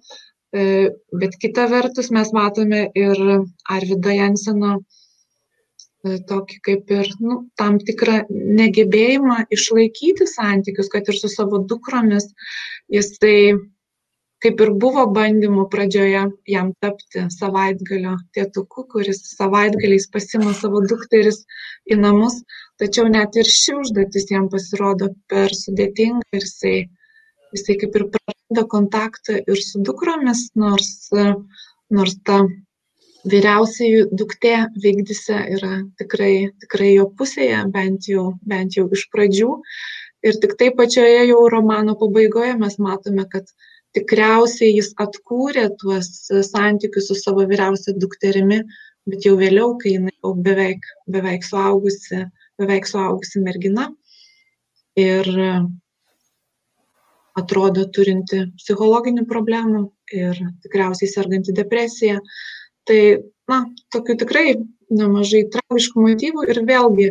[0.52, 0.64] E,
[1.22, 3.22] bet kita vertus mes matome ir
[3.72, 5.01] Arvido Jenseno E,
[6.04, 12.32] tokį kaip ir nu, tam tikrą negebėjimą išlaikyti santykius, kad ir su savo dukromis.
[12.92, 13.60] Jisai
[14.42, 21.44] kaip ir buvo bandymų pradžioje jam tapti savaitgalio tėtuku, kuris savaitgaliais pasima savo dukteris
[21.92, 22.40] į namus,
[22.82, 26.76] tačiau net ir ši užduotis jam pasirodo per sudėtinga ir jisai,
[27.54, 30.92] jisai kaip ir praranda kontaktą ir su dukromis, nors,
[31.94, 32.42] nors ta
[33.28, 39.52] vyriausioji duktė Vigdise yra tikrai, tikrai jo pusėje, bent jau, bent jau iš pradžių.
[40.26, 43.50] Ir tik tai pačioje jau romano pabaigoje mes matome, kad
[43.98, 46.10] tikriausiai jis atkūrė tuos
[46.48, 48.62] santykius su savo vyriausia dukterimi,
[49.10, 52.26] bet jau vėliau, kai jinai jau beveik, beveik, suaugusi,
[52.62, 53.90] beveik suaugusi mergina
[55.00, 55.28] ir
[57.40, 62.20] atrodo turinti psichologinių problemų ir tikriausiai serganti depresija,
[62.92, 63.04] Tai,
[63.48, 63.58] na,
[63.96, 64.48] tokių tikrai
[64.92, 67.06] nemažai tragiškų motyvų ir vėlgi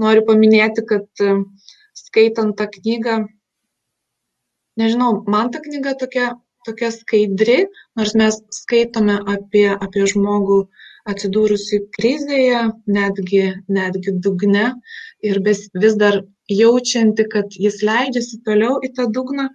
[0.00, 1.34] noriu paminėti, kad e,
[2.00, 3.16] skaitant tą knygą,
[4.80, 6.30] nežinau, man ta knyga tokia,
[6.64, 7.58] tokia skaidri,
[8.00, 10.62] nors mes skaitome apie, apie žmogų
[11.12, 12.62] atsidūrusi krizėje,
[12.96, 14.70] netgi, netgi dugne
[15.20, 19.50] ir vis, vis dar jaučianti, kad jis leidžiasi toliau į tą dugną.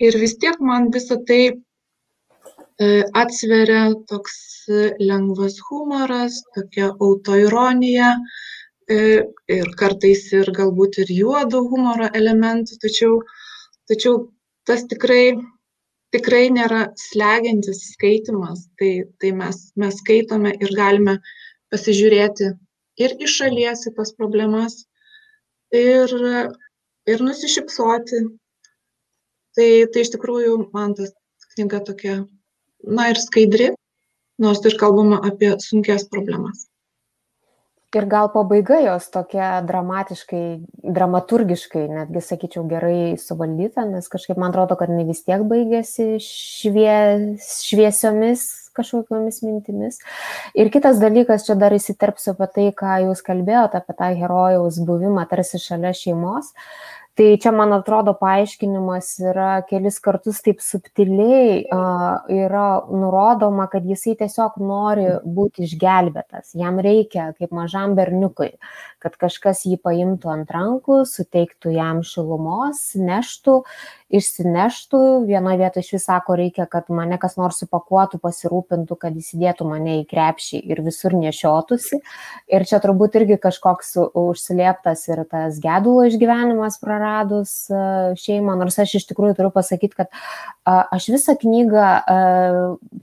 [0.00, 1.42] Ir vis tiek man visą tai
[3.14, 4.66] atsveria toks
[4.98, 8.14] lengvas humoras, tokia autoironija
[8.90, 13.20] e, ir kartais ir galbūt ir juodo humoro elementų, tačiau,
[13.86, 14.32] tačiau
[14.66, 15.36] tas tikrai,
[16.10, 21.18] tikrai nėra slegiantis skaitimas, tai, tai mes, mes skaitome ir galime
[21.70, 22.50] pasižiūrėti
[23.02, 24.84] ir iš šalies į tas problemas
[25.74, 26.10] ir,
[27.06, 28.24] ir nusišypsoti.
[29.54, 31.12] Tai, tai iš tikrųjų man tas
[31.54, 32.24] knyga tokia
[32.86, 33.72] na ir skaidri,
[34.40, 36.68] nors ir kalbama apie sunkes problemas.
[37.94, 40.40] Ir gal pabaiga jos tokia dramatiškai,
[40.96, 47.36] dramaturgiškai, netgi sakyčiau, gerai suvaldyta, nes kažkaip man atrodo, kad ne vis tiek baigėsi švie,
[47.38, 48.42] šviesiomis
[48.74, 50.00] kažkokiamis mintimis.
[50.58, 55.28] Ir kitas dalykas, čia dar įsiterpsiu apie tai, ką jūs kalbėjote, apie tą herojaus buvimą
[55.30, 56.50] tarsi šalia šeimos.
[56.50, 61.60] Uh, tai čia man atrodo paaiškinimas yra kelis kartus taip subtiliai
[62.34, 65.06] yra nurodoma kad jisai tiesiog nori
[65.36, 66.56] būti išgelbėtas.
[66.58, 68.50] Jam reikia kaip mažam berniukui
[69.04, 73.60] kad kažkas jį paimtų ant rankų suteiktų jam šilumos neštų
[74.14, 75.00] išsineštų.
[75.28, 80.04] Vienoj vietoj išvis sako reikia kad mane kas nors supakuotų pasirūpintų kad įsidėtų mane į
[80.10, 82.00] krepšį ir visur nešiotųsi
[82.54, 88.56] ir čia turbūt irgi kažkoks užslėptas ir tas gedulo išgyvenimas praradus e, šeimą.
[88.60, 90.12] Nors aš iš tikrųjų turiu pasakyti kad
[90.64, 92.18] aš visą knygą e,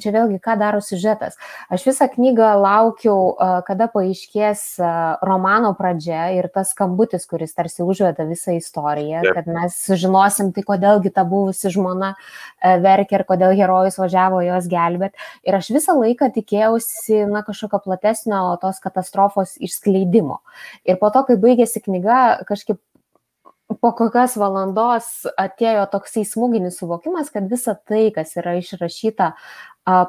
[0.02, 1.38] čia vėlgi ką daro siužetas.
[1.72, 4.66] Aš visą knygą laukiau e, kada paaiškės
[5.26, 5.91] romano pradžia
[6.38, 11.24] ir tas skambutis kuris tarsi užveda visą istoriją kad mes sužinosim tai kodėl kodėlgi ta
[11.24, 12.16] buvusi žmona
[12.62, 15.16] e, verkė ir kodėl herojus važiavo jos gelbėt.
[15.48, 20.42] Ir aš visą laiką tikėjausi, na, kažkokio platesnio tos katastrofos išskleidimo.
[20.86, 22.80] Ir po to, kai baigėsi knyga, kažkaip
[23.82, 25.06] po kokios valandos
[25.39, 29.32] atėjo toksai smūginis suvokimas, kad visa tai, kas yra išrašyta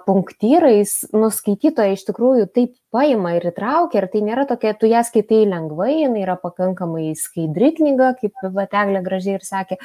[0.07, 5.43] punktyrais, nuskaitytoje iš tikrųjų taip paima ir įtraukia ir tai nėra tokia, tu ją skaitai
[5.49, 9.79] lengvai, jinai yra pakankamai skaidri knyga, kaip Vateglė gražiai ir sakė,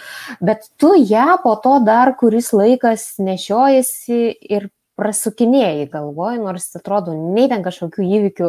[0.43, 7.45] bet tu ją po to dar kuris laikas nešiojasi ir prasukinėjai galvoj, nors atrodo, nei
[7.51, 8.47] ten kažkokių įvykių,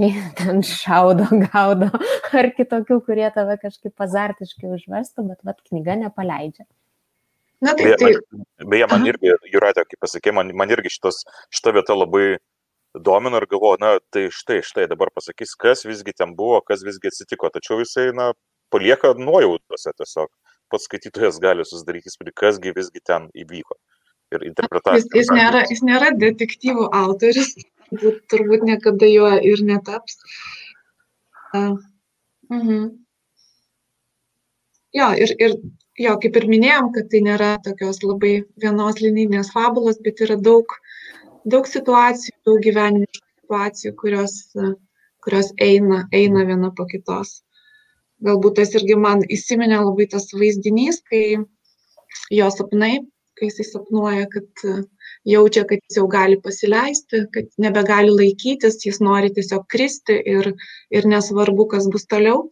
[0.00, 1.90] nei ten šaudo, gaudo,
[2.36, 6.68] ar kitokių, kurie tave kažkaip azartiškai užvestų, bet vat knyga nepaleidžia.
[7.64, 8.12] Na, tai, tai...
[8.12, 12.38] Beje, man, beje, man irgi, Juratė, kaip pasakė, man, man irgi šitos, šita vieta labai
[12.94, 17.10] domino ir galvoju, na, tai štai, štai dabar pasakys, kas visgi ten buvo, kas visgi
[17.10, 18.30] atsitiko, tačiau jisai, na,
[18.70, 20.30] palieka nuojautose tiesiog.
[20.68, 23.78] Pats skaitytojas gali susidaryti įspūdį, kasgi visgi ten įvyko
[24.36, 25.00] ir interpretacija.
[25.00, 27.54] Jis, jis, nėra, jis nėra detektyvų autoris,
[27.88, 30.18] turbūt, turbūt niekada juo ir netaps.
[31.56, 31.78] Uh,
[32.52, 32.82] uh -huh.
[34.92, 35.56] Jo, ir, ir
[36.04, 40.72] jo, kaip ir minėjom, kad tai nėra tokios labai vienos linijinės fabulos, bet yra daug,
[41.44, 44.38] daug situacijų, daug gyvenimo situacijų, kurios,
[45.24, 47.40] kurios eina, eina viena po kitos.
[48.24, 51.22] Galbūt tas irgi man įsiminė labai tas vaizdinys, kai
[52.34, 52.98] jo sapnai
[53.38, 54.74] kai jisai sapnuoja, kad e,
[55.32, 60.52] jaučia, kad jis jau gali pasileisti, kad nebegali laikytis, jis nori tiesiog kristi ir,
[60.94, 62.48] ir nesvarbu, kas bus toliau.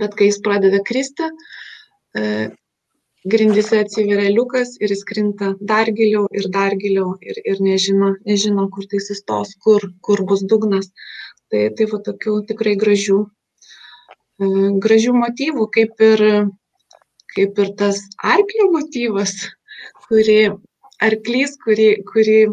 [0.00, 1.59] Bet kai jis pradeda kristi, e,
[3.24, 8.68] grindise atsiveria liukas ir jis krinta dar giliau ir dar giliau ir, ir nežino, nežino,
[8.72, 10.90] kur tai sustos, kur, kur bus dugnas.
[11.50, 13.18] Tai, tai va tokių tikrai gražių,
[14.40, 14.46] e,
[14.84, 16.24] gražių motyvų, kaip ir,
[17.34, 19.34] kaip ir tas arklio motyvas,
[20.06, 20.40] kuri
[21.02, 22.52] arklys, kurį, kurį e,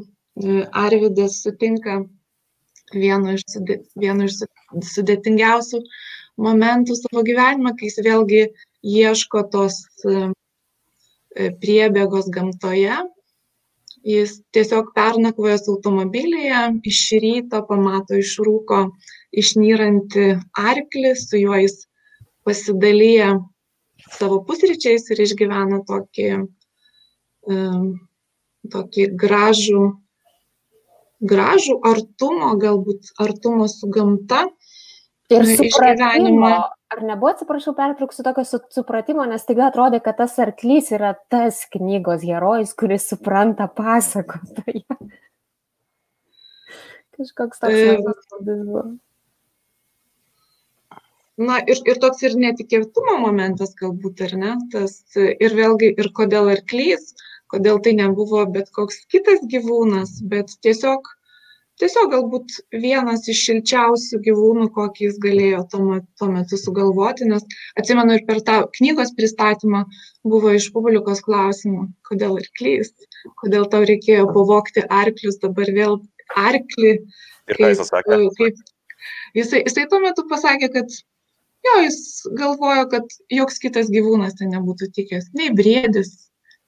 [0.74, 2.01] Arvidas sutinka
[2.93, 3.45] vienu iš,
[3.95, 4.41] vienu iš
[4.95, 5.84] sudėtingiausių
[6.41, 8.47] momentų savo gyvenime, kai jis vėlgi
[8.84, 10.32] ieško tos e,
[11.36, 12.98] e, priebėgos gamtoje.
[14.08, 18.86] Jis tiesiog pernakvojęs automobilyje, iš ryto pamato iš rūko
[19.36, 21.82] išnyrantį arklį, su juo jis
[22.48, 23.34] pasidalyja
[24.16, 26.30] savo pusryčiais ir išgyvena tokį
[28.72, 29.84] tokį gražų,
[31.32, 34.48] gražų artumo, galbūt artumo su gamta.
[35.32, 36.52] Ir supratimo,
[36.94, 42.24] ar nebuvo, atsiprašau, pertrauksiu tokio supratimo, nes taiga atrodė, kad tas arklys yra tas knygos
[42.28, 44.86] herojus, kuris supranta pasakotoje.
[47.18, 48.86] Kažkoks toks įspūdis buvo.
[51.38, 54.54] Na ir, ir toks ir netikėtumo momentas galbūt, ar ne?
[54.74, 57.12] Tas, ir vėlgi, ir kodėl arklys,
[57.54, 61.06] kodėl tai nebuvo bet koks kitas gyvūnas, bet tiesiog,
[61.82, 67.46] tiesiog galbūt vienas iš šilčiausių gyvūnų, kokį jis galėjo tuo, tuo metu sugalvoti, nes
[67.80, 69.84] atsimenu ir per tą knygos pristatymą
[70.28, 72.94] buvo iš publikos klausimų, kodėl arklys,
[73.42, 76.00] kodėl tau reikėjo pavokti arklius, dabar vėl
[76.36, 76.96] arklį.
[77.48, 78.22] Ir ką jis sakė?
[78.40, 78.64] Kaip,
[79.38, 80.98] jisai, jisai tuo metu pasakė, kad
[81.68, 82.00] jo, jis
[82.40, 86.16] galvojo, kad joks kitas gyvūnas ten nebūtų tikęs, nei briedis,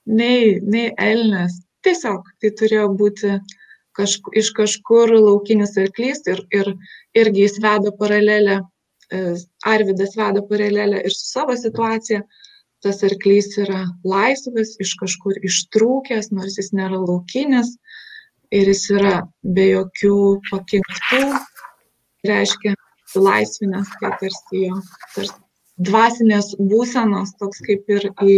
[0.06, 1.60] nei, nei elnės.
[1.80, 3.38] Tiesiog tai turėjo būti
[3.98, 6.74] kažku, iš kažkur laukinis arklys ir, ir
[7.18, 8.60] irgi jis veda paralelę,
[9.10, 9.22] e,
[9.66, 12.22] Arvidas veda paralelę ir su savo situacija.
[12.80, 17.74] Tas arklys yra laisvas, iš kažkur ištrūkęs, nors jis nėra laukinis
[18.56, 20.16] ir jis yra be jokių
[20.48, 21.20] pakinktų.
[22.24, 22.72] Reiškia,
[23.04, 24.80] atsilaisvinęs, tai tarsi jo
[25.14, 25.38] tarsi
[25.80, 28.36] dvasinės būsenos toks kaip ir į,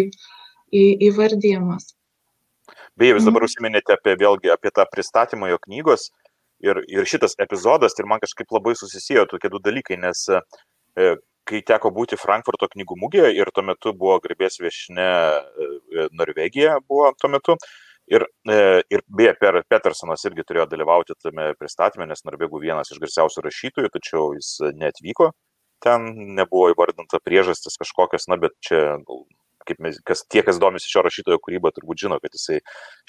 [0.70, 1.92] į, įvardyjamas.
[3.01, 6.11] Beje, jūs dabar užsiminėte apie vėlgi apie tą pristatymą jo knygos
[6.64, 11.14] ir, ir šitas epizodas, ir man kažkaip labai susisėjo tokie du dalykai, nes e,
[11.49, 17.14] kai teko būti Frankfurto knygų mugėje ir tuo metu buvo garbės viešinė e, Norvegija, buvo
[17.20, 17.57] tuo metu.
[18.12, 23.01] Ir, e, ir beje, per Petersonas irgi turėjo dalyvauti tame pristatyme, nes Norvegų vienas iš
[23.01, 25.30] garsiausių rašytojų, tačiau jis neatvyko
[25.82, 28.99] ten nebuvo įvardinta priežastis kažkokios, na, bet čia,
[29.68, 32.60] kaip mes, kas, tie, kas domisi šio rašytojo kūrybą, turbūt žino, kad jisai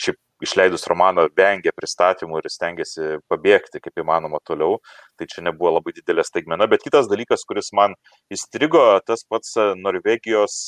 [0.01, 4.79] šiaip išleidus romaną vengė pristatymų ir stengiasi pabėgti kaip įmanoma toliau.
[5.19, 6.67] Tai čia nebuvo labai didelė staigmena.
[6.71, 7.95] Bet kitas dalykas, kuris man
[8.33, 10.59] įstrigo, tas pats Norvegijos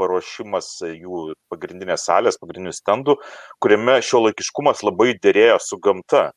[0.00, 3.18] paruošimas jų pagrindinės salės, pagrindinių stendų,
[3.60, 6.30] kuriame šio laikiškumas labai dėrėjo su gamta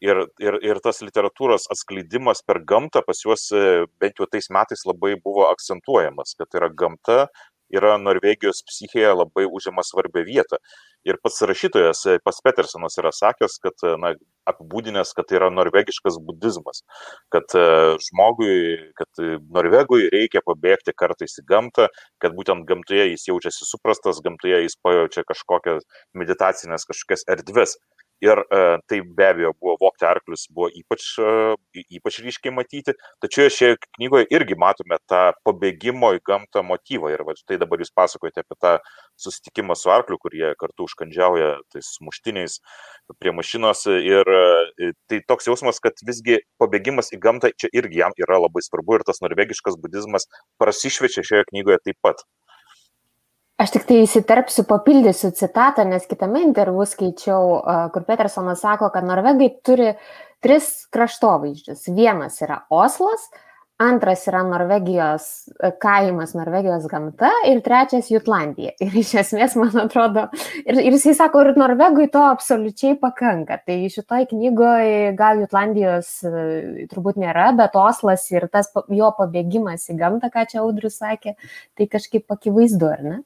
[0.00, 4.84] ir, ir, ir tas literatūros atskleidimas per gamtą pas juos e, bent jau tais metais
[4.88, 7.18] labai buvo akcentuojamas, kad tai yra gamta,
[7.74, 10.58] yra Norvegijos psichėje labai užima svarbią vietą.
[11.08, 14.14] Ir pats rašytojas, e, pats Petersonas yra sakęs, kad, e, na,
[14.48, 16.80] apibūdinęs, kad tai yra norvegiškas budizmas,
[17.34, 17.52] kad
[18.06, 18.54] žmogui,
[18.96, 19.20] kad
[19.52, 21.90] norvegui reikia pabėgti kartais į gamtą,
[22.22, 25.84] kad būtent gamtoje jis jaučiasi suprastas, gamtoje jis pajaučia kažkokias
[26.16, 27.76] meditacinės kažkokias erdves.
[28.24, 28.60] Ir e,
[28.90, 34.26] tai be abejo buvo vokti arklius, buvo ypač, e, ypač ryškiai matyti, tačiau šioje knygoje
[34.34, 37.12] irgi matome tą pabėgimo į gamtą motyvą.
[37.14, 38.72] Ir va, štai dabar jūs pasakojate apie tą
[39.22, 42.58] susitikimą su arkliu, kurie kartu užkandžiauja tais muštiniais
[43.22, 43.84] prie mašinos.
[43.86, 48.66] Ir e, tai toks jausmas, kad visgi pabėgimas į gamtą čia irgi jam yra labai
[48.66, 50.26] svarbu ir tas norvegiškas budizmas
[50.58, 52.26] prasišvečia šioje knygoje taip pat.
[53.58, 57.56] Aš tik tai įsiterpsiu, papildysiu citatą, nes kitame interviu skaičiau,
[57.90, 59.88] kur Petersonas sako, kad norvegai turi
[60.38, 61.88] tris kraštovaizdžius.
[61.96, 63.24] Vienas yra Oslas,
[63.82, 65.26] antras yra Norvegijos
[65.82, 68.76] kaimas, Norvegijos gamta ir trečias Jutlandija.
[68.84, 70.28] Ir iš esmės, man atrodo,
[70.62, 73.58] ir, ir jisai sako, ir Norvegui to absoliučiai pakanka.
[73.66, 76.12] Tai šitoj knygoje gal Jutlandijos
[76.94, 81.34] turbūt nėra, bet Oslas ir tas jo pabėgimas į gamtą, ką čia Audrius sakė,
[81.74, 83.18] tai kažkaip akivaizdu, ar ne?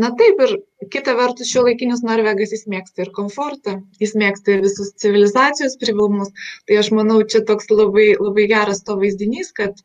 [0.00, 0.52] Na taip ir
[0.90, 6.32] kita vertus šiuolaikinis norvegas jis mėgsta ir komfortą jis mėgsta ir visus civilizacijos privalumus.
[6.66, 9.84] Tai aš manau čia toks labai labai geras to vaizdinys kad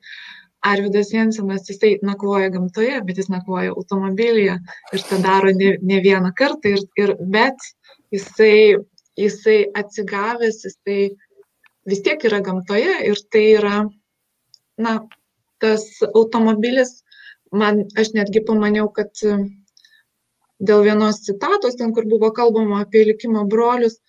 [0.66, 4.58] arvydas jensenas jisai nakvoja gamtoje bet jis nakvoja automobilyje
[4.94, 6.74] ir tą daro ne, ne vieną kartą.
[6.76, 7.70] Ir, ir bet
[8.12, 8.80] jisai
[9.20, 11.00] jisai atsigavęs jisai
[11.90, 13.78] vis tiek yra gamtoje ir tai yra
[14.78, 15.00] na
[15.60, 17.02] tas automobilis
[17.52, 19.12] man aš netgi pamaniau kad
[20.60, 24.00] dėl vienos citatos, ten kur buvo kalbama apie likimo brolius,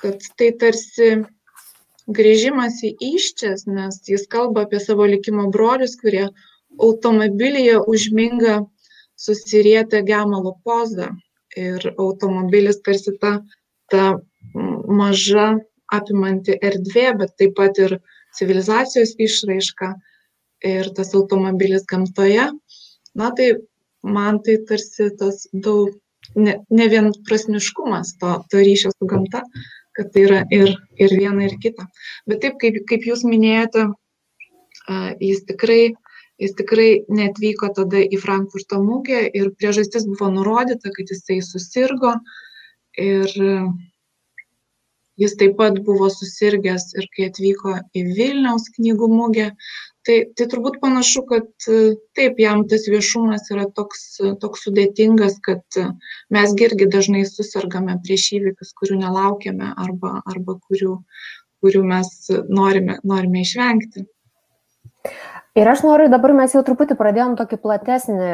[0.00, 1.10] kad tai tarsi
[2.10, 6.28] grįžimas į iščias, nes jis kalba apie savo likimo brolius, kurie
[6.80, 8.60] automobilyje užminga
[9.20, 11.10] susirietę gemalo pozą.
[11.58, 13.40] Ir automobilis tarsi ta,
[13.90, 14.04] ta
[14.54, 15.58] maža
[15.90, 17.96] apimanti erdvė, bet taip pat ir
[18.38, 19.90] civilizacijos išraiška
[20.70, 22.46] ir tas automobilis gamtoje.
[23.18, 23.50] Na tai
[24.02, 25.94] man tai tarsi tas daug,
[26.36, 29.42] ne, ne vien prasmiškumas to, to ryšio su gamta,
[29.96, 31.86] kad tai yra ir, ir viena, ir kita.
[32.30, 33.88] Bet taip, kaip, kaip jūs minėjote,
[35.20, 35.92] jis tikrai,
[36.40, 42.16] jis tikrai netvyko tada į Frankfurto mūgę ir priežastis buvo nurodyta, kad jisai susirgo
[42.98, 43.28] ir
[45.20, 49.50] jis taip pat buvo susirgęs ir kai atvyko į Vilniaus knygų mūgę,
[50.06, 51.48] tai tai turbūt panašu kad
[52.18, 54.06] taip jam tas viešumas yra toks
[54.42, 55.80] toks sudėtingas kad
[56.36, 60.96] mes gi irgi dažnai susergame prieš įvykius kurių nelaukiame arba arba kurių
[61.60, 62.14] kurių mes
[62.48, 64.06] norime norime išvengti.
[65.58, 68.26] Ir aš noriu, dabar mes jau truputį pradėjom tokį platesnį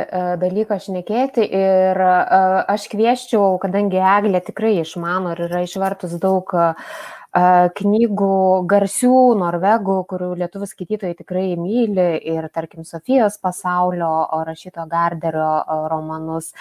[0.43, 6.53] dalyką šnekėti ir aš kvieščiau, kadangi Eglė tikrai išmano ir yra išvertus daug
[7.37, 8.37] knygų
[8.71, 15.51] garsių norvegų, kurių lietuvių skaitytojai tikrai myli ir, tarkim, Sofijos pasaulio rašyto Garderio
[15.93, 16.53] romanus.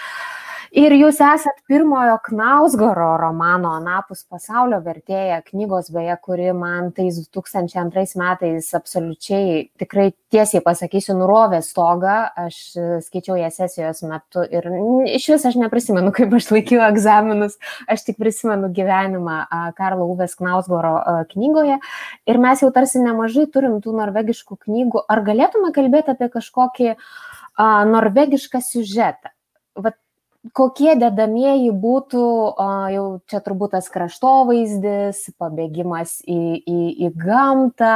[0.73, 8.15] Ir jūs esat pirmojo Knausgoro romano Anapus pasaulio vertėja, knygos beje, kuri man tais 2002
[8.17, 12.15] metais absoliučiai, tikrai tiesiai pasakysiu, nurovė stogą.
[12.45, 12.57] Aš
[13.05, 14.67] skaičiau ją sesijos metu ir
[15.11, 17.59] iš vis aš neprisimenu, kaip aš laikiau egzaminus,
[17.91, 19.41] aš tik prisimenu gyvenimą
[19.77, 20.97] Karlo Uves Knausgoro
[21.33, 21.77] knygoje.
[22.25, 25.05] Ir mes jau tarsi nemažai turim tų norvegiškų knygų.
[25.11, 26.95] Ar galėtume kalbėti apie kažkokį
[27.91, 29.31] norvegišką siužetą?
[29.75, 29.97] Vat
[30.53, 32.25] kokie dedamieji būtų,
[32.93, 37.95] jau čia turbūt tas kraštovaizdis, pabėgimas į, į, į gamtą.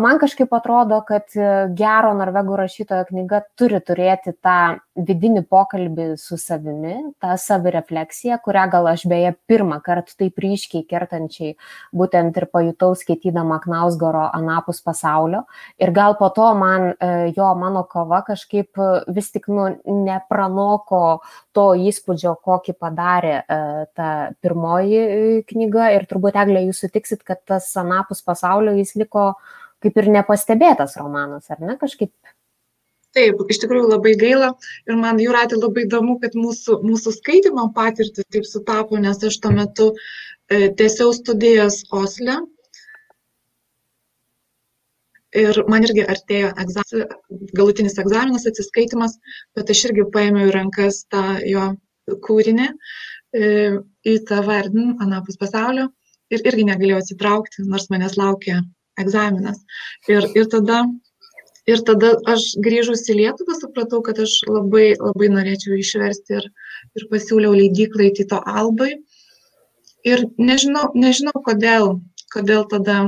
[0.00, 1.28] Man kažkaip atrodo, kad
[1.76, 8.88] gero norvegų rašytojo knyga turi turėti tą vidinį pokalbį su savimi, tą savirefleksiją, kurią gal
[8.92, 11.56] aš beje pirmą kartą taip ryškiai kertančiai
[11.94, 15.44] būtent ir pajutau skaitydama Knausgoro Anapus pasaulio.
[15.82, 18.78] Ir gal po to man e, jo mano kova kažkaip
[19.10, 21.02] vis tik nu, nepranoko
[21.54, 23.58] to įspūdžio, kokį padarė e,
[23.96, 24.08] ta
[24.44, 25.90] pirmoji e, knyga.
[25.96, 29.32] Ir turbūt Eglė, jūs sutiksit, kad tas Anapus pasaulio jis liko
[29.84, 32.12] kaip ir nepastebėtas romanas, ar ne kažkaip?
[33.14, 34.54] Taip, iš tikrųjų labai gaila.
[34.88, 39.52] Ir man jūratė labai įdomu, kad mūsų, mūsų skaitimo patirtis taip sutapo, nes aš tuo
[39.54, 42.40] metu e, tiesiau studijas Osle
[45.34, 47.06] ir man irgi artėjo egzam,
[47.58, 49.18] galutinis egzaminas, atsiskaitimas,
[49.56, 51.72] bet aš irgi paėmiau į rankas tą jo
[52.26, 53.48] kūrinį e,
[54.04, 55.88] į tą vardin, anapus pasaulio
[56.32, 58.60] ir irgi negalėjau atsitraukti, nors manęs laukia
[59.00, 59.60] egzaminas.
[60.08, 60.84] Ir, ir, tada,
[61.70, 66.48] ir tada aš grįžus į Lietuvą supratau, kad aš labai, labai norėčiau išversti ir,
[66.98, 68.94] ir pasiūliau leidyklai Tito Albai.
[70.04, 71.98] Ir nežinau, nežinau kodėl,
[72.32, 73.06] kodėl tada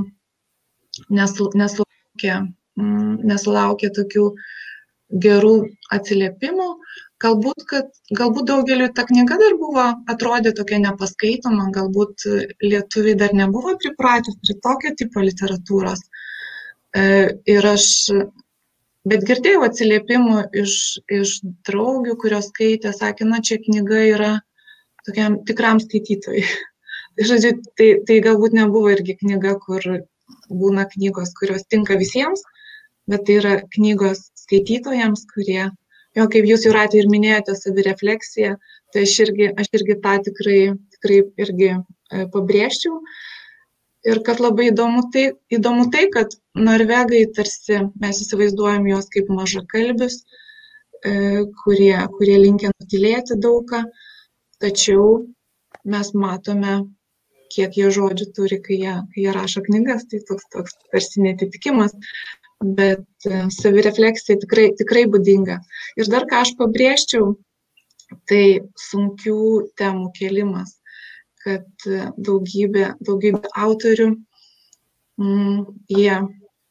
[1.12, 1.85] nesu, nesu
[2.16, 4.34] nesulaukė, mm, nesulaukė tokių
[5.10, 6.76] gerų atsiliepimų.
[7.18, 12.26] Galbūt, kad, galbūt daugeliu ta knyga dar buvo, atrodė tokia nepaskaitoma, galbūt
[12.60, 16.00] lietuviai dar nebuvo pripratę prie tokio tipo literatūros.
[16.94, 18.10] E, ir aš,
[19.08, 24.32] bet girdėjau atsiliepimų iš, iš draugių, kurios skaitė, sakė, na čia knyga yra
[25.06, 26.44] tokiam tikram skaitytojui.
[27.30, 29.80] Žodžiu, tai, tai galbūt nebuvo irgi knyga, kur
[30.50, 32.42] būna knygos, kurios tinka visiems,
[33.10, 35.68] bet tai yra knygos skaitytojams, kurie,
[36.18, 38.56] jo, kaip jūs jau ratė ir minėjote, savirefleksija,
[38.94, 40.60] tai aš irgi, aš irgi tą tikrai,
[40.96, 41.78] tikrai irgi e,
[42.34, 43.00] pabrėžčiau.
[44.06, 50.20] Ir kad labai įdomu tai, įdomu tai, kad norvegai tarsi mes įsivaizduojam juos kaip mažakalbius,
[51.02, 51.14] e,
[51.64, 53.82] kurie, kurie linkia nutilėti daugą,
[54.62, 55.24] tačiau
[55.86, 56.78] mes matome
[57.52, 61.94] kiek jie žodžių turi, kai jie, kai jie rašo knygas, tai toks, toks tarsi netitikimas,
[62.60, 65.58] bet e, savirefleksija tikrai, tikrai būdinga.
[66.00, 67.34] Ir dar ką aš pabrėžčiau,
[68.30, 68.44] tai
[68.80, 69.40] sunkių
[69.80, 70.76] temų kelimas,
[71.44, 74.12] kad e, daugybė, daugybė autorių,
[75.20, 75.60] mm,
[75.92, 76.16] jie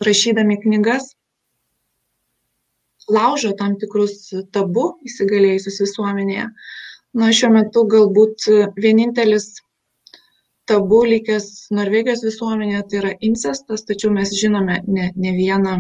[0.06, 1.14] rašydami knygas
[3.08, 6.48] laužo tam tikrus tabu įsigalėjusius visuomenėje.
[7.16, 8.48] Na, šiuo metu galbūt
[8.82, 9.54] vienintelis
[10.70, 15.76] tabu likęs Norvegijos visuomenėje tai yra incestas, tačiau mes žinome ne, ne, vieną,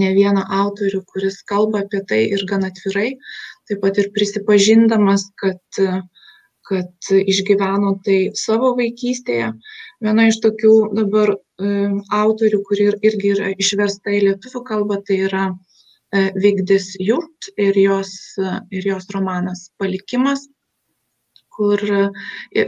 [0.00, 3.10] ne vieną autorių, kuris kalba apie tai ir gan atvirai,
[3.68, 5.60] taip pat ir prisipažindamas, kad,
[6.68, 9.52] kad išgyveno tai savo vaikystėje.
[10.04, 11.38] Viena iš tokių dabar e,
[12.22, 18.12] autorių, kuri irgi yra išversta į lietuvių kalbą, tai yra e, Vigdis Jurt ir jos,
[18.70, 20.46] ir jos romanas Palikimas
[21.56, 21.82] kur,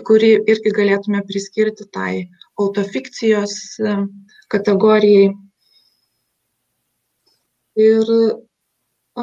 [0.09, 2.13] kurį irgi galėtume priskirti tai
[2.61, 3.97] autofikcijos e,
[4.53, 5.33] kategorijai.
[7.79, 8.13] Ir,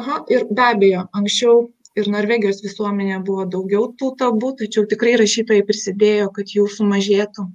[0.00, 1.66] aha, ir be abejo, anksčiau
[2.00, 7.46] ir Norvegijos visuomenė buvo daugiau tų tabų, tačiau tikrai rašytojai prisidėjo, kad jų sumažėtų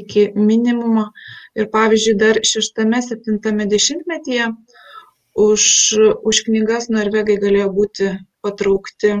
[0.00, 1.10] iki minimumo.
[1.58, 4.50] Ir pavyzdžiui, dar šeštame, septintame dešimtmetyje
[5.44, 5.62] už,
[6.30, 8.10] už knygas Norvegai galėjo būti
[8.44, 9.16] patraukti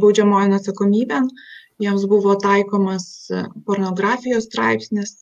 [0.00, 1.28] baudžiamojon atsakomybėn,
[1.82, 5.20] jiems buvo taikomas e, pornografijos straipsnis,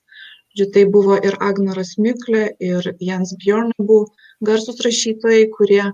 [0.52, 4.02] Žiūrėjau, tai buvo ir Agnaras Miklė, ir Jans Bjornabų,
[4.44, 5.86] garsus rašytojai, kurie,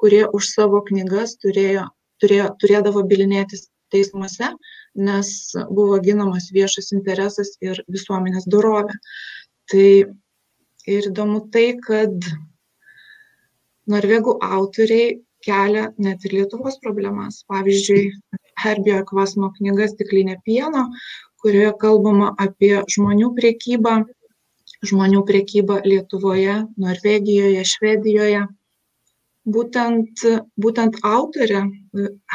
[0.00, 1.84] kurie už savo knygas turėjo,
[2.22, 4.54] turėjo, turėdavo bilinėtis teismuose,
[4.96, 5.28] nes
[5.68, 8.96] buvo ginamas viešas interesas ir visuomenės dorovė.
[9.68, 9.88] Tai
[10.88, 12.16] ir įdomu tai, kad
[13.92, 17.42] norvegų autoriai kelia net ir Lietuvos problemas.
[17.50, 18.12] Pavyzdžiui,
[18.62, 20.88] Herbio Kvasmo knyga Stiklinė pieno,
[21.42, 23.98] kurioje kalbama apie žmonių priekybą,
[24.90, 28.46] žmonių priekybą Lietuvoje, Norvegijoje, Švedijoje.
[29.48, 30.24] Būtent,
[30.60, 31.62] būtent autorė,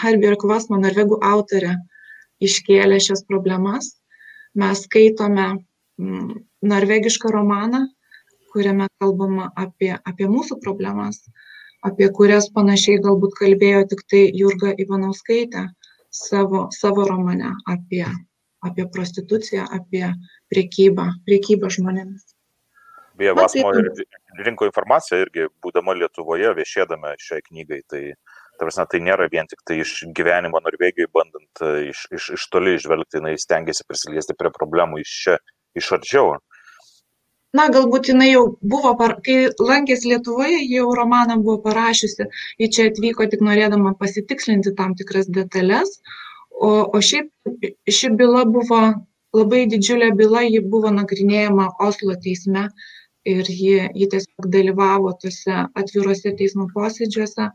[0.01, 1.75] Herbio Kvasmo, norvegų autorė,
[2.41, 3.91] iškėlė šias problemas.
[4.57, 6.31] Mes skaitome mm,
[6.71, 7.85] norvegišką romaną,
[8.53, 11.21] kuriame kalbama apie, apie mūsų problemas
[11.87, 15.67] apie kurias panašiai galbūt kalbėjo tik tai Jurga Ivanauskaitė
[16.13, 18.05] savo, savo romane apie,
[18.63, 20.05] apie prostituciją, apie
[20.53, 22.33] priekybą, priekybą žmonėmis.
[23.17, 23.91] Beje, Vasmo ir
[24.41, 28.01] rinko informaciją irgi, būdama Lietuvoje, viešėdama šiai knygai, tai
[28.57, 33.19] prasme, tai nėra vien tik tai iš gyvenimo Norvegijoje, bandant iš, iš, iš toli žvelgti,
[33.19, 35.37] jinai stengiasi prisiliesti prie problemų iš čia,
[35.77, 36.33] iš arčiau.
[37.57, 38.43] Na, galbūt jinai jau
[38.73, 39.19] buvo, par...
[39.25, 39.37] kai
[39.69, 42.25] lankėsi Lietuvoje, ji jau romaną buvo parašiusi,
[42.61, 45.99] ji čia atvyko tik norėdama pasitikslinti tam tikras detalės,
[46.49, 47.29] o, o šiaip
[47.97, 48.81] ši byla buvo
[49.37, 52.67] labai didžiulė byla, ji buvo nagrinėjama Oslo teisme
[53.29, 57.49] ir ji, ji tiesiog dalyvavo tuose atviruose teismo posėdžiuose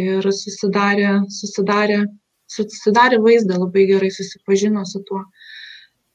[0.00, 2.02] ir susidarė, susidarė,
[2.50, 5.22] susidarė vaizdą, labai gerai susipažino su tuo.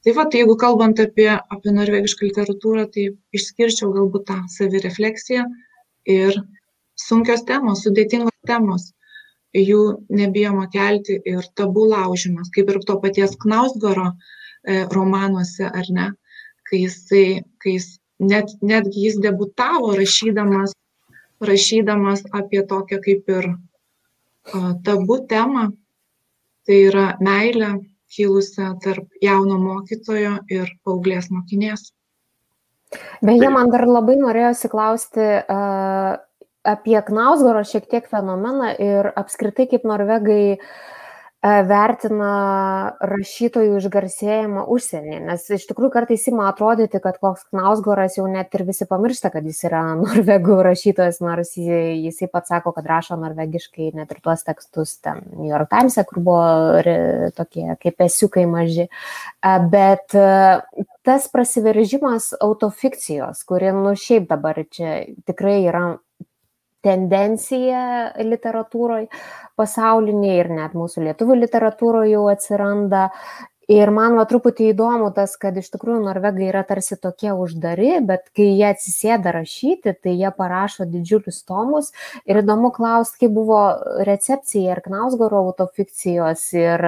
[0.06, 5.46] Tai va, tai jeigu kalbant apie, apie norvegišką literatūrą, tai išskirčiau galbūt tą savirefleksiją
[6.14, 6.36] ir
[6.94, 8.84] sunkios temos, sudėtingos temos,
[9.58, 9.80] jų
[10.20, 16.06] nebijoma kelti ir tabų laužimas, kaip ir to paties Knausgoro e, romanuose, ar ne,
[16.70, 17.88] kai jisai, kai jis
[18.22, 20.76] net, netgi jis debutavo rašydamas,
[21.50, 23.58] rašydamas apie tokią kaip ir a,
[24.86, 25.66] tabų temą,
[26.62, 27.74] tai yra meilė,
[28.16, 31.90] kilusią tarp jauno mokytojo ir paauglės mokinės.
[33.24, 36.18] Beje, man dar labai norėjosi klausti uh,
[36.66, 40.68] apie Knausgoro šiek tiek fenomeną ir apskritai kaip norvegai uh,
[41.68, 42.30] vertina
[43.04, 48.64] rašytojų išgarsėjimą užsienyje, nes iš tikrųjų kartais įma atrodyti, kad koks Knausgoras jau net ir
[48.68, 54.14] visi pamiršta, kad jis yra norvegų rašytojas, nors jisai pats sako, kad rašo norvegiškai net
[54.14, 56.86] ir tuos tekstus ten New York Times, kur buvo
[57.36, 58.86] tokie kaip esiukai maži.
[58.88, 65.86] E, bet e, tas prasiveržimas autofikcijos, kuri, nu šiaip dabar čia tikrai yra
[66.84, 69.08] tendencija literatūroje
[69.58, 73.10] pasaulinėje ir net mūsų lietuvių literatūroje jau atsiranda.
[73.66, 78.28] Ir man va truputį įdomu tas, kad iš tikrųjų norvegai yra tarsi tokie uždari, bet
[78.36, 81.90] kai jie atsisėda rašyti, tai jie parašo didžiulius tomus.
[82.30, 83.64] Ir įdomu klausti, kaip buvo
[84.06, 86.86] recepcija ir Knausgoro autofikcijos ir,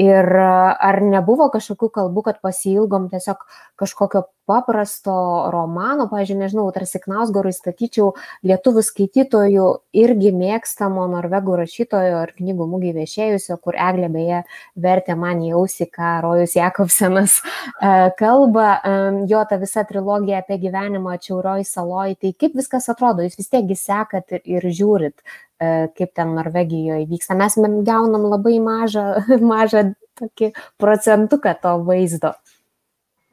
[0.00, 3.44] ir ar nebuvo kažkokių kalbų, kad pasilgom tiesiog
[3.84, 5.14] kažkokio paprasto
[5.52, 8.12] romano, pažiūrėjau, nežinau, tarsi Knausgorui statyčiau
[8.46, 9.66] lietuvių skaitytojų
[9.98, 14.42] irgi mėgstamo norvegų rašytojo ir knygų mūgį viešėjusio, kur Eglė beje
[14.86, 18.94] vertė man į ausį, ką Rojus Jakovsenas e, kalba, e,
[19.30, 23.78] jo ta visa trilogija apie gyvenimą Čiaurioj saloj, tai kaip viskas atrodo, jūs vis tiekgi
[23.80, 25.20] sekat ir, ir žiūrit,
[25.58, 27.38] e, kaip ten Norvegijoje vyksta.
[27.38, 29.08] Mes gaunam labai mažą,
[29.52, 32.36] mažą tokį procentuką to vaizdo.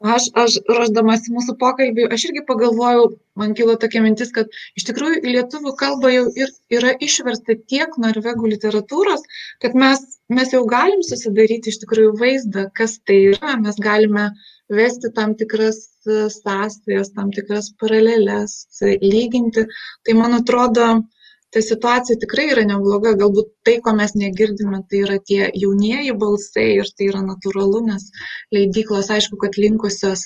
[0.04, 3.04] Aš, aš ruoždamasi mūsų pokalbį, aš irgi pagalvojau,
[3.40, 7.96] man kilo tokia mintis, kad iš tikrųjų į lietuvių kalbą jau ir, yra išversta tiek
[8.04, 9.24] norvegų literatūros,
[9.64, 14.28] kad mes, mes jau galim susidaryti iš tikrųjų vaizdą, kas tai yra, mes galime
[14.68, 18.66] vesti tam tikras sąsajas, tam tikras paralelės,
[19.00, 19.64] lyginti.
[20.04, 20.88] Tai man atrodo,
[21.54, 26.66] ta situacija tikrai yra nebloga, galbūt tai, ko mes negirdime, tai yra tie jaunieji balsai
[26.80, 28.08] ir tai yra natūralu, nes
[28.56, 30.24] leidyklos, aišku, kad linkusios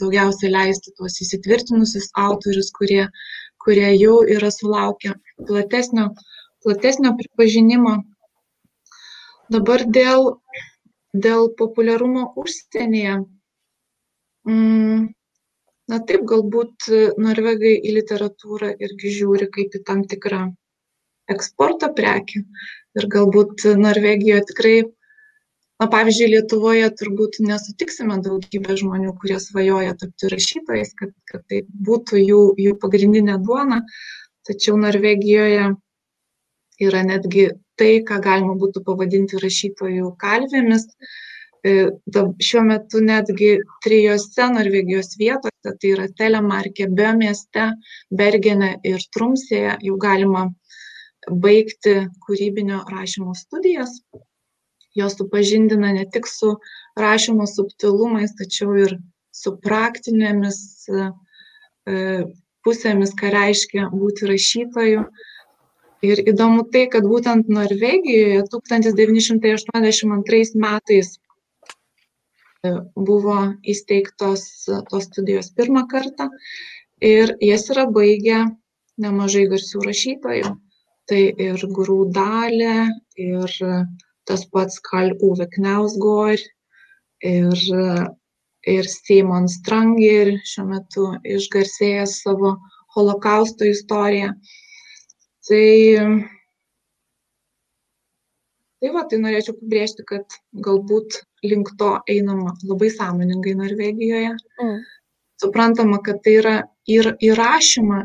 [0.00, 3.04] daugiausiai leisti tuos įsitvirtinusius autorius, kurie,
[3.64, 5.12] kurie jau yra sulaukę
[5.50, 6.08] platesnio,
[6.64, 7.98] platesnio pripažinimo.
[9.52, 10.34] Dabar dėl,
[11.12, 13.18] dėl populiarumo užsienyje.
[14.48, 15.08] Mm,
[15.90, 16.86] Na taip, galbūt
[17.18, 20.44] norvegai į literatūrą irgi žiūri kaip į tam tikrą
[21.34, 22.44] eksporto prekių.
[22.98, 24.76] Ir galbūt Norvegijoje tikrai,
[25.80, 32.24] na pavyzdžiui, Lietuvoje turbūt nesutiksime daugybę žmonių, kurie svajoja tapti rašytojais, kad, kad tai būtų
[32.24, 33.84] jų, jų pagrindinė duona.
[34.48, 35.70] Tačiau Norvegijoje
[36.80, 37.50] yra netgi
[37.80, 40.86] tai, ką galima būtų pavadinti rašytojų kalvėmis.
[41.60, 41.72] E,
[42.40, 43.50] šiuo metu netgi
[43.84, 47.66] trijose Norvegijos vietose, tai yra Telemarke, Bė mieste,
[48.10, 50.46] Bergene ir Trumsėje, jau galima
[51.28, 54.02] baigti kūrybinio rašymo studijas.
[54.96, 56.56] Jos supažindina ne tik su
[56.98, 58.98] rašymo subtilumais, tačiau ir
[59.32, 61.10] su praktinėmis e,
[62.66, 65.04] pusėmis, ką reiškia būti rašytoju.
[66.00, 71.08] Ir įdomu tai, kad būtent Norvegijoje 1982 metais
[72.64, 74.42] e, buvo įsteigtos
[74.88, 76.30] tos studijos pirmą kartą
[77.04, 78.56] ir jas yra baigę
[79.00, 80.56] nemažai garsių rašytojų
[81.10, 82.86] tai ir grūdalė,
[83.18, 83.54] ir
[84.30, 86.38] tas pats Karl Uwe Knausgor,
[87.26, 87.62] ir,
[88.74, 91.06] ir Simon Stranger, šiuo metu
[91.36, 92.56] išgarsėjęs savo
[92.94, 94.34] holokausto istoriją.
[95.48, 95.66] Tai,
[98.78, 104.34] tai va, tai norėčiau pabrėžti, kad galbūt link to einama labai sąmoningai Norvegijoje.
[104.62, 104.80] Mm.
[105.40, 106.56] Suprantama, kad tai yra
[106.86, 108.04] ir įrašymą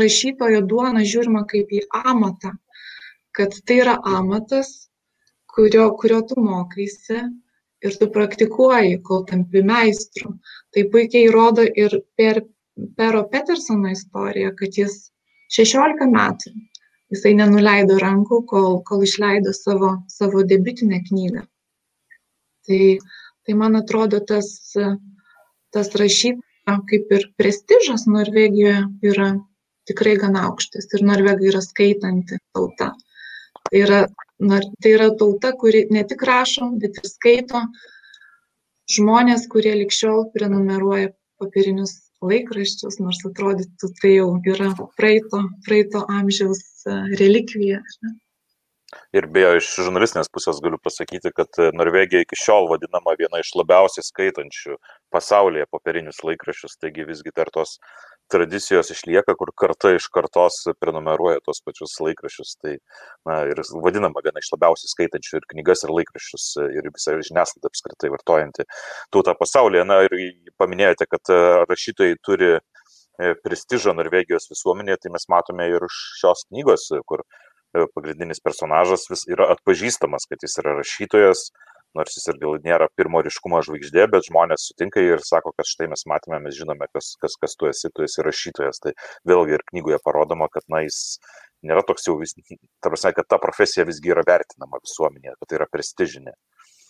[0.00, 2.56] rašytojo duona žiūrima kaip į amatą.
[3.32, 4.90] kad tai yra amatas,
[5.48, 7.20] kurio, kurio tu mokaisi
[7.80, 10.34] ir tu praktikuoji, kol tampi meistru.
[10.68, 12.42] Tai puikiai rodo ir per
[12.96, 14.94] Pero Petersono istoriją, kad jis
[15.56, 16.52] 16 metų
[17.12, 21.42] jisai nenuleido rankų, kol, kol išleido savo, savo debiutinę knygą.
[22.66, 22.80] Tai,
[23.44, 24.48] tai man atrodo, tas,
[25.74, 29.28] tas rašytojas kaip ir prestižas Norvegijoje yra
[29.90, 32.92] tikrai gana aukštas ir Norvegai yra skaitanti tauta.
[33.62, 34.04] Tai yra,
[34.82, 37.62] tai yra tauta, kuri ne tik rašo, bet ir skaito
[38.92, 41.12] žmonės, kurie likščiol prenumeruoja
[41.42, 47.80] papirinius laikraščius, nors atrodytų tai jau yra praeito, praeito amžiaus e, relikvija.
[48.04, 48.12] Ne?
[49.16, 53.54] Ir beje, iš žurnalistinės pusės galiu pasakyti, kad e, Norvegija iki šiol vadinama viena iš
[53.58, 54.76] labiausiai skaitančių
[55.14, 57.78] pasaulyje popierinius laikraščius, taigi visgi dar tos
[58.32, 62.54] tradicijos išlieka, kur karta iš kartos prenumeruoja tos pačius laikraščius.
[62.62, 62.74] Tai
[63.28, 67.70] na, ir vadinama viena iš labiausiai skaitančių ir knygas, ir laikraščius, e, ir visą žiniasklaidą
[67.70, 68.68] apskritai vartojanti
[69.14, 69.86] tautą pasaulyje.
[69.88, 70.18] Na ir
[70.62, 72.56] paminėjote, kad e, rašytojai turi
[73.44, 77.20] prestižą Norvegijos visuomenėje, tai mes matome ir šios knygos, kur
[77.72, 81.46] E, pagrindinis personažas vis yra atpažįstamas, kad jis yra rašytojas,
[81.98, 85.88] nors jis ir gal nėra pirmo ryškumo žvaigždė, bet žmonės sutinka ir sako, kad štai
[85.92, 88.82] mes matome, mes žinome, kas, kas, kas tu esi, tu esi rašytojas.
[88.84, 88.94] Tai
[89.28, 91.18] vėlgi ir knygoje parodoma, kad na, jis
[91.66, 92.34] nėra toks jau, vis,
[92.82, 96.34] ta prasme, kad ta profesija visgi yra vertinama visuomenėje, kad tai yra prestižinė.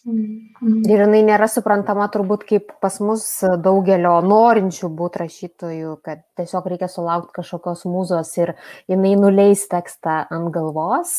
[0.03, 0.81] Mhm.
[0.91, 3.23] Ir jinai nėra suprantama turbūt kaip pas mus
[3.63, 8.55] daugelio norinčių būti rašytojų, kad tiesiog reikia sulaukti kažkokios mūzos ir
[8.91, 11.13] jinai nuleis tekstą ant galvos,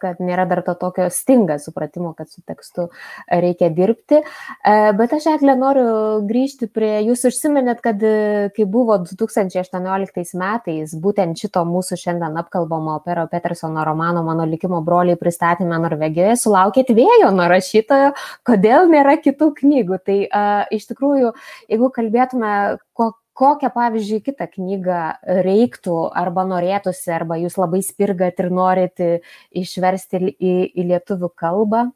[0.00, 2.86] kad nėra dar to tokio stinga supratimo, kad su tekstu
[3.28, 4.22] reikia dirbti.
[4.22, 5.92] E, bet aš, Eklė, noriu
[6.28, 12.96] grįžti prie, jūs užsiminėt, kad e, kai buvo 2018 metais, būtent šito mūsų šiandien apkalbamo
[13.04, 18.12] Pero Petersono romano Mano likimo broliai pristatymę Norvegijoje, sulaukėt vėjo nuo rašytojo,
[18.48, 19.98] kodėl nėra kitų knygų.
[20.06, 21.32] Tai uh, iš tikrųjų,
[21.72, 22.52] jeigu kalbėtume,
[22.98, 25.00] ko, kokią, pavyzdžiui, kitą knygą
[25.46, 29.02] reiktų arba norėtųsi, arba jūs labai spirgat ir norit
[29.50, 31.88] išversti į, į lietuvių kalbą?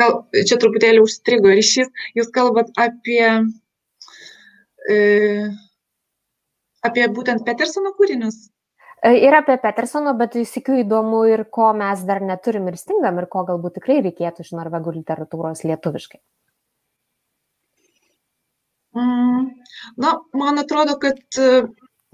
[0.00, 3.28] Gal, čia truputėlį užstrigo ryšys, jūs kalbat apie,
[4.90, 4.96] e,
[6.82, 8.48] apie būtent Petersono kūrinius.
[9.04, 13.26] E, ir apie Petersono, bet įsikiu įdomu ir ko mes dar neturim ir stingam ir
[13.34, 16.20] ko galbūt tikrai reikėtų iš norvegų literatūros lietuviškai.
[18.96, 19.50] Mm,
[20.00, 21.50] na, man atrodo, kad e,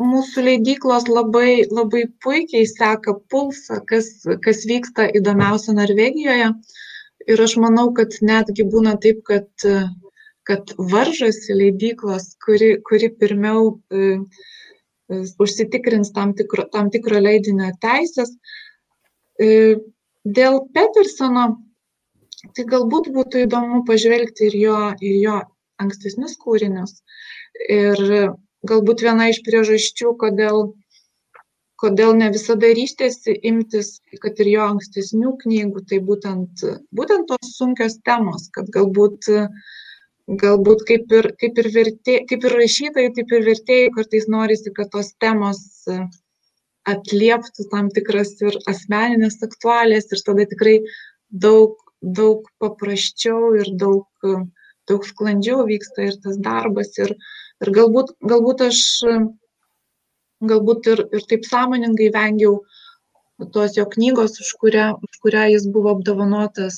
[0.02, 4.10] mūsų leidyklos labai, labai puikiai seka pulsą, kas,
[4.42, 6.52] kas vyksta įdomiausia Norvegijoje.
[7.30, 9.84] Ir aš manau, kad netgi būna taip, kad, e,
[10.48, 14.48] kad varžosi leidyklos, kuri, kuri pirmiau uh,
[15.10, 18.32] užsitikrins tam tikro, tam tikro leidinio teisės.
[19.40, 19.78] E,
[20.24, 21.46] dėl Petersono,
[22.56, 25.40] tai galbūt būtų įdomu pažvelgti ir jo, ir jo
[25.80, 27.00] ankstesnius kūrinius.
[27.68, 28.00] Ir
[28.68, 30.70] galbūt viena iš priežasčių, kodėl,
[31.80, 36.64] kodėl ne visada ryštėsi imtis, kad ir jo ankstesnių knygų, tai būtent,
[36.96, 39.48] būtent tos sunkios temos, kad galbūt uh,
[40.38, 44.90] galbūt kaip ir, kaip ir, vertė, kaip ir rašytojai, taip ir vertėjai kartais norisi, kad
[44.92, 45.60] tos temos
[45.90, 45.98] e,
[46.90, 50.76] atlieptų tam tikras ir asmeninės aktualės ir tada tikrai
[51.30, 54.06] daug, daug paprasčiau ir daug,
[54.90, 56.94] daug sklandžiau vyksta ir tas darbas.
[57.02, 57.16] Ir,
[57.64, 58.84] ir galbūt, galbūt aš
[60.40, 62.79] galbūt ir, ir taip sąmoningai vengiau uh,
[63.54, 66.76] tos jo knygos, už kurią, už kurią jis buvo apdovanotas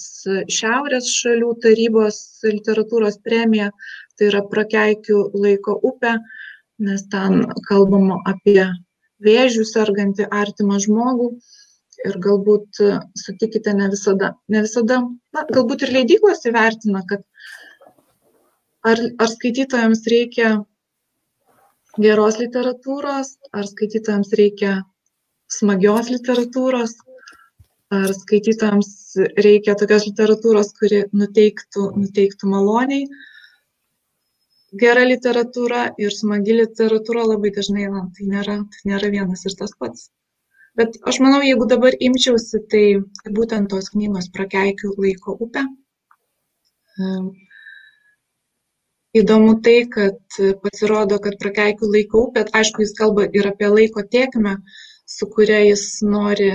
[0.56, 3.70] Šiaurės šalių tarybos literatūros premija,
[4.16, 6.16] tai yra Prakeikių laiko upė,
[6.82, 8.68] nes ten kalbama apie
[9.22, 11.32] vėžių sergantį artimą žmogų.
[12.02, 12.80] Ir galbūt
[13.14, 14.96] sutikite ne visada, ne visada,
[15.36, 17.22] na, galbūt ir leidyklos įvertina, kad
[18.82, 20.56] ar, ar skaitytojams reikia
[22.02, 24.80] geros literatūros, ar skaitytojams reikia
[25.53, 26.94] smagios literatūros,
[27.92, 28.92] ar skaitytojams
[29.46, 33.05] reikia tokios literatūros, kuri nuteiktų, nuteiktų maloniai.
[34.80, 39.74] Gera literatūra ir smagi literatūra labai dažnai, na, tai nėra, tai nėra vienas ir tas
[39.78, 40.09] pats.
[40.80, 42.84] Bet aš manau, jeigu dabar imčiausi, tai
[43.38, 45.66] būtent tos knygos prakeikiu laiko upę.
[49.20, 54.57] Įdomu tai, kad pasirodo, kad prakeikiu laiko upę, aišku, jis kalba ir apie laiko tiekmę,
[55.07, 56.50] su kuria jis nori,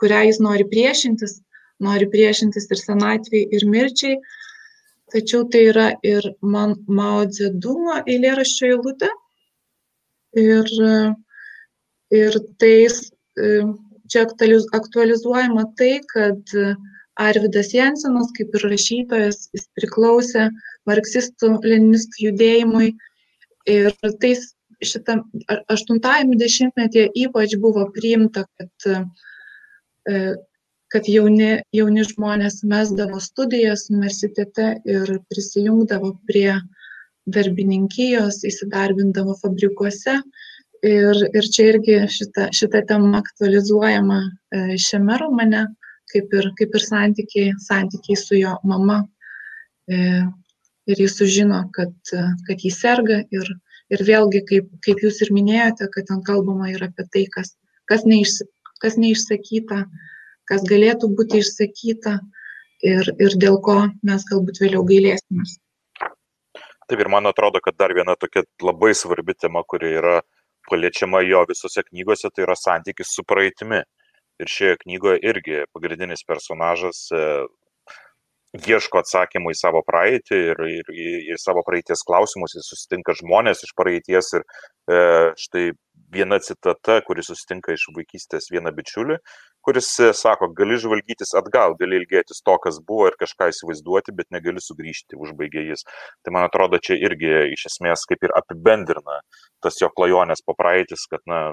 [0.00, 1.38] kurią jis nori priešintis,
[1.84, 4.18] nori priešintis ir senatvei, ir mirčiai.
[5.12, 9.08] Tačiau tai yra ir man Mao Dzedumo eilėraščio eilutė.
[10.38, 10.68] Ir,
[12.12, 12.74] ir tai
[14.12, 14.26] čia
[14.76, 16.52] aktualizuojama tai, kad
[17.18, 20.50] Arvidas Jensenas, kaip ir rašytojas, jis priklausė
[20.88, 22.92] marksistų leninistų judėjimui
[23.72, 24.44] ir tais
[24.84, 25.24] šitam
[25.72, 29.06] aštuntajame dešimtmetyje ypač buvo priimta, kad,
[30.92, 36.60] kad jauni, jauni žmonės mesdavo studijas universitete ir prisijungdavo prie
[37.28, 40.20] darbininkijos, įsidarbindavo fabrikuose.
[40.86, 44.20] Ir, ir čia irgi šita, šita tema aktualizuojama
[44.78, 45.64] šiame romane
[46.12, 49.02] kaip ir, kaip ir santykiai, santykiai su jo mama.
[49.88, 49.98] E,
[50.88, 51.92] ir jis sužino, kad,
[52.46, 53.50] kad jis serga ir,
[53.94, 57.54] ir vėlgi, kaip, kaip jūs ir minėjote, kad ten kalbama ir apie tai, kas,
[57.90, 58.40] kas, neiš,
[58.82, 59.84] kas neišsakyta,
[60.48, 62.18] kas galėtų būti išsakyta
[62.84, 65.58] ir, ir dėl ko mes galbūt vėliau gailėsimės.
[66.88, 70.20] Taip ir man atrodo, kad dar viena tokia labai svarbi tema, kuri yra
[70.68, 73.82] paliečiama jo visose knygose, tai yra santykis su praeitimi
[74.40, 77.22] ir šioje knygoje irgi pagrindinis personažas e,
[78.66, 80.94] ieško atsakymų į savo praeitį ir, ir,
[81.34, 85.02] ir savo praeities klausimus, jis susitinka žmonės iš praeities ir e,
[85.38, 85.64] štai
[86.12, 89.18] viena citata, kuris susitinka iš vaikystės vieną bičiulį,
[89.66, 94.30] kuris e, sako, gali žvalgytis atgal, gali ilgėtis to, kas buvo ir kažką įsivaizduoti, bet
[94.34, 95.84] negali sugrįžti, užbaigė jis.
[96.24, 99.20] Tai man atrodo, čia irgi iš esmės kaip ir apibendrina
[99.64, 101.52] tas jo klajonės po praeitis, kad, na,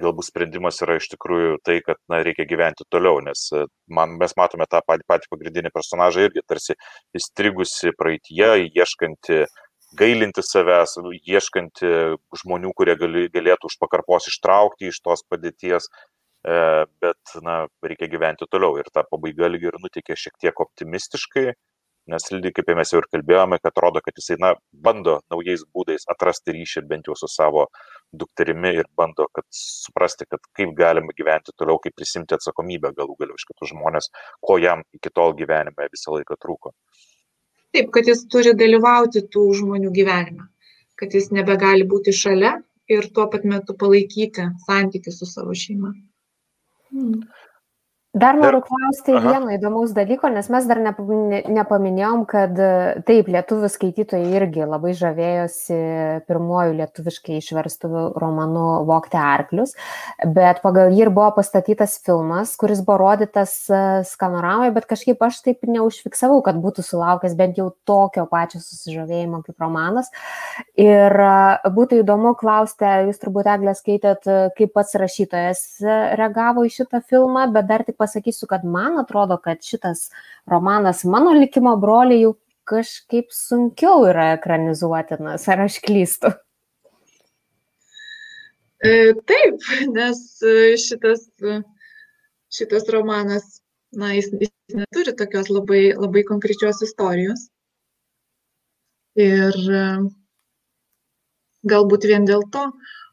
[0.00, 4.34] galbūt sprendimas yra iš tikrųjų tai, kad na, reikia gyventi toliau, nes e, man, mes
[4.38, 6.76] matome tą patį, patį pagrindinį personažą irgi tarsi
[7.18, 9.42] įstrigusi praeitie, ieškanti,
[9.98, 11.92] gailinti savęs, ieškanti
[12.42, 15.90] žmonių, kurie gali, galėtų už pakarpos ištraukti iš tos padėties,
[16.46, 16.56] e,
[17.04, 18.78] bet na, reikia gyventi toliau.
[18.80, 21.52] Ir ta pabaiga lyg ir nutikė šiek tiek optimistiškai,
[22.10, 26.08] nes lygiai kaip mes jau ir kalbėjome, kad atrodo, kad jisai na, bando naujais būdais
[26.10, 27.68] atrasti ryšį bent jau su savo
[28.12, 33.38] dukterimi ir bando kad suprasti, kad kaip galima gyventi toliau, kaip prisimti atsakomybę galų galiau
[33.38, 34.10] iš kitų žmonės,
[34.42, 36.74] ko jam iki tol gyvenime visą laiką trūko.
[37.72, 40.50] Taip, kad jis turi dalyvauti tų žmonių gyvenime,
[41.00, 42.58] kad jis nebegali būti šalia
[42.92, 45.94] ir tuo pat metu palaikyti santykių su savo šeima.
[46.92, 47.22] Hmm.
[48.12, 49.30] Dar noriu klausti Aha.
[49.30, 52.58] vieno įdomaus dalyko, nes mes dar nepaminėjom, kad
[53.08, 55.78] taip, lietuvių skaitytojai irgi labai žavėjosi
[56.28, 57.88] pirmuoju lietuviškai išverstu
[58.20, 59.72] romanu Vokti arklius,
[60.28, 65.40] bet pagal jį ir buvo pastatytas filmas, kuris buvo rodytas e, skanoramoje, bet kažkaip aš
[65.48, 70.12] taip neužfiksavau, kad būtų sulaukęs bent jau tokio pačio susižavėjimo kaip romanas.
[70.76, 71.32] Ir e,
[71.80, 74.28] būtų įdomu klausti, jūs turbūt eglė skaitėt,
[74.60, 75.66] kaip pats rašytojas
[76.20, 80.08] reagavo į šitą filmą, bet dar tik pasakysiu, kad man atrodo, kad šitas
[80.50, 82.36] romanas Mano likimo broliai jau
[82.68, 86.32] kažkaip sunkiau yra ekranizuotinas, ar aš klystu?
[88.82, 91.28] E, taip, nes e, šitas,
[92.50, 93.60] šitas romanas,
[93.94, 97.46] na, jis, jis neturi tokios labai, labai konkrečios istorijos.
[99.22, 99.84] Ir e,
[101.70, 102.66] galbūt vien dėl to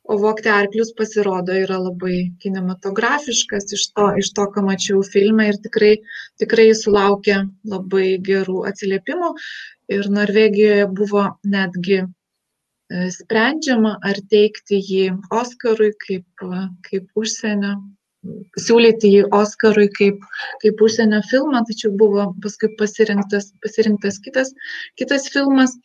[0.09, 5.59] o vogti arklius pasirodo yra labai kinematografiškas iš to, iš to ką mačiau filme ir
[5.65, 5.91] tikrai,
[6.41, 7.35] tikrai sulaukė
[7.73, 9.29] labai gerų atsiliepimų.
[9.93, 12.07] Ir Norvegijoje buvo netgi e,
[13.13, 15.05] sprendžiama, ar teikti jį
[15.41, 16.45] Oskarui kaip,
[16.89, 17.75] kaip užsienio,
[18.65, 20.25] siūlyti jį Oskarui kaip,
[20.65, 24.53] kaip užsienio filmą, tačiau buvo paskui pasirinktas, pasirinktas kitas,
[24.97, 25.77] kitas filmas.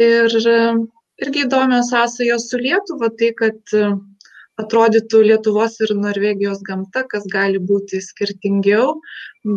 [0.00, 0.40] Ir
[1.24, 3.90] irgi įdomios sąsajos su Lietuva, tai kad e,
[4.60, 8.94] atrodytų Lietuvos ir Norvegijos gamta, kas gali būti skirtingiau,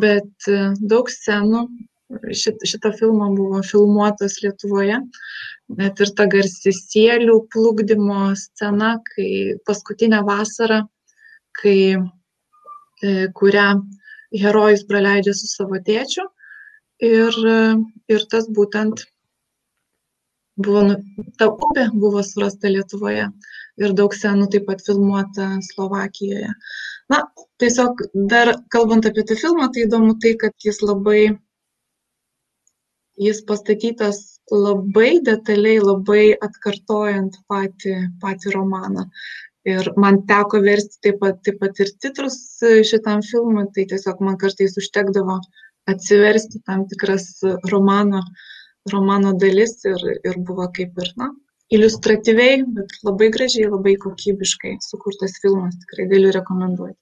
[0.03, 0.60] bet e,
[0.94, 1.65] daug scenų
[2.35, 4.99] šit, šito filmo buvo filmuotas Lietuvoje.
[5.80, 10.84] Net ir ta garsi sielių plukdymo scena, kai paskutinę vasarą,
[11.61, 11.77] kai,
[13.02, 13.68] e, kurią
[14.44, 16.27] herojus praleidžia su savo tėčiu.
[17.03, 17.35] Ir,
[18.07, 19.02] ir tas būtent
[20.58, 20.96] buvo nu
[21.40, 23.30] ta upė buvo surasta Lietuvoje
[23.82, 26.52] ir daug senų taip pat filmuota Slovakijoje.
[27.10, 27.24] Na,
[27.62, 28.04] tiesiog
[28.34, 31.24] dar kalbant apie tą filmą, tai įdomu tai, kad jis labai,
[33.18, 34.22] jis pastatytas
[34.52, 39.08] labai detaliai, labai atkartojant patį, patį romaną.
[39.66, 44.38] Ir man teko versti taip pat, taip pat ir titrus šitam filmui, tai tiesiog man
[44.38, 45.40] kartais užtekdavo
[45.88, 47.30] atsiversti tam tikras
[47.72, 48.50] romano uh,
[48.91, 51.30] romano dalis ir, ir buvo kaip ir, na,
[51.73, 56.99] iliustratyviai, bet labai gražiai, labai kokybiškai sukurtas filmas, tikrai galiu rekomenduoti.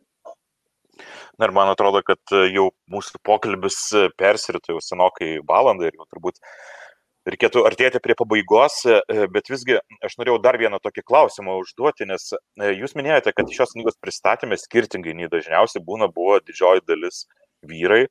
[1.40, 3.80] Na ir man atrodo, kad jau mūsų pokalbis
[4.20, 6.38] persirito jau senokai valandą ir jau turbūt
[7.30, 12.32] reikėtų artėti prie pabaigos, e, bet visgi aš norėjau dar vieną tokį klausimą užduoti, nes
[12.34, 17.26] e, jūs minėjote, kad šios knygos pristatymė skirtingai nei dažniausiai būna, buvo didžioji dalis
[17.66, 18.08] vyrai.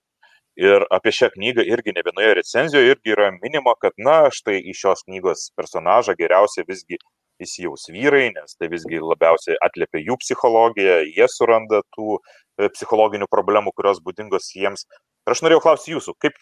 [0.61, 4.75] Ir apie šią knygą irgi ne vienoje recenzijoje irgi yra minima, kad, na, štai į
[4.77, 6.99] šios knygos personažą geriausiai visgi
[7.41, 13.73] įsijaus vyrai, nes tai visgi labiausiai atliepia jų psichologiją, jie suranda tų e, psichologinių problemų,
[13.77, 14.85] kurios būdingos jiems.
[15.25, 16.37] Ir aš norėjau klausyti jūsų, kaip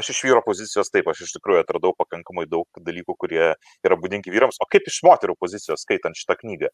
[0.00, 4.32] aš iš vyro pozicijos taip, aš iš tikrųjų atradau pakankamai daug dalykų, kurie yra būdingi
[4.34, 6.72] vyrams, o kaip iš moterų pozicijos skaitant šitą knygą?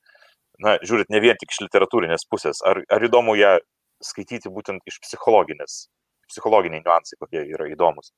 [0.65, 3.59] Na, žiūrit, ne vien tik iš literatūrinės pusės, ar, ar įdomu ją
[4.03, 5.85] skaityti būtent iš psichologinės,
[6.32, 8.12] psichologiniai niuansai, kokie yra įdomus?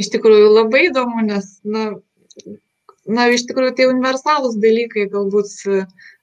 [0.00, 1.88] Iš tikrųjų labai įdomu, nes, na,
[3.04, 5.52] na iš tikrųjų tai universalūs dalykai, galbūt,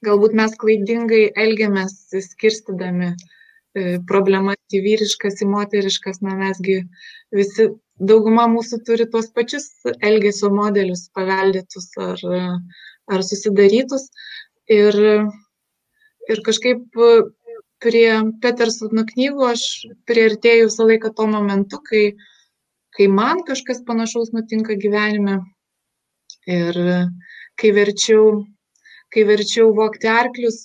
[0.07, 1.99] galbūt mes klaidingai elgiamės
[2.31, 3.13] skirstydami
[3.77, 6.79] E, problemas į vyriškas, į moteriškas, na mesgi
[7.35, 7.67] visi,
[8.11, 9.67] dauguma mūsų turi tuos pačius
[10.09, 12.23] elgesio modelius paveldėtus ar,
[13.13, 14.07] ar susidarytus.
[14.73, 14.97] Ir,
[16.29, 16.81] ir kažkaip
[17.83, 18.11] prie
[18.43, 19.63] Petersono knygų aš
[20.09, 22.03] prieartėjau visą laiką tuo momentu, kai,
[22.97, 25.39] kai man kažkas panašaus nutinka gyvenime.
[26.49, 26.77] Ir
[27.59, 28.39] kai verčiau
[29.13, 30.59] kai verčiau vogti arklius,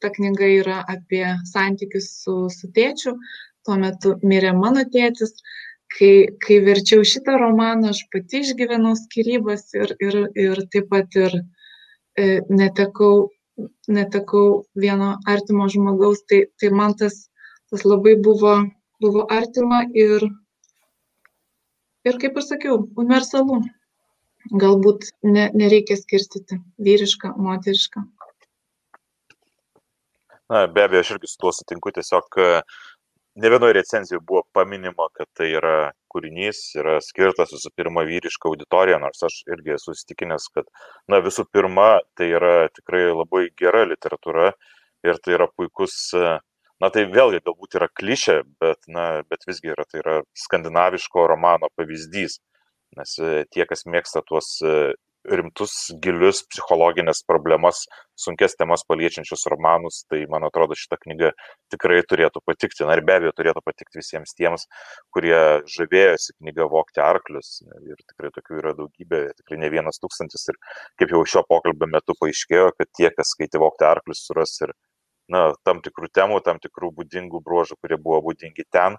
[0.00, 3.16] ta knyga yra apie santykius su, su tėčiu,
[3.66, 5.36] tuo metu mirė mano tėtis.
[5.92, 11.34] Kai, kai verčiau šitą romaną, aš pati išgyvenau skirybas ir, ir, ir taip pat ir
[11.36, 13.26] e, netekau,
[13.88, 17.28] netekau vieno artimo žmogaus, tai, tai man tas,
[17.70, 18.56] tas labai buvo,
[19.02, 20.26] buvo artima ir,
[22.08, 23.62] ir, kaip ir sakiau, universalu
[24.50, 28.02] galbūt ne, nereikia skirstyti vyrišką, moterišką.
[30.52, 32.48] Na, be abejo, aš irgi su tuo sutinku, tiesiog e,
[33.40, 39.00] ne vienoje recenzijoje buvo paminima, kad tai yra kūrinys, yra skirtas visų pirma vyriška auditorija,
[39.02, 40.68] nors aš irgi esu įstikinęs, kad,
[41.08, 44.52] na, visų pirma, tai yra tikrai labai gera literatūra
[45.08, 49.88] ir tai yra puikus, na, tai vėlgi galbūt yra klišė, bet, na, bet visgi yra,
[49.88, 52.40] tai yra skandinaviško romano pavyzdys
[52.98, 54.92] nes e, tie, kas mėgsta tuos e,
[55.28, 55.72] rimtus,
[56.02, 57.84] gilius psichologinės problemas,
[58.18, 61.32] sunkes temas paliečiančius romanus, tai man atrodo šita knyga
[61.72, 62.86] tikrai turėtų patikti.
[62.88, 64.66] Na ir be abejo turėtų patikti visiems tiems,
[65.14, 65.36] kurie
[65.70, 67.60] žavėjosi knygą Vokti arklius.
[67.86, 70.48] Ir tikrai tokių yra daugybė, tikrai ne vienas tūkstantis.
[70.52, 70.58] Ir
[71.00, 74.74] kaip jau šio pokalbio metu paaiškėjo, kad tie, kas skaitė Vokti arklius, suras ir
[75.32, 78.98] na, tam tikrų temų, tam tikrų būdingų bruožų, kurie buvo būdingi ten.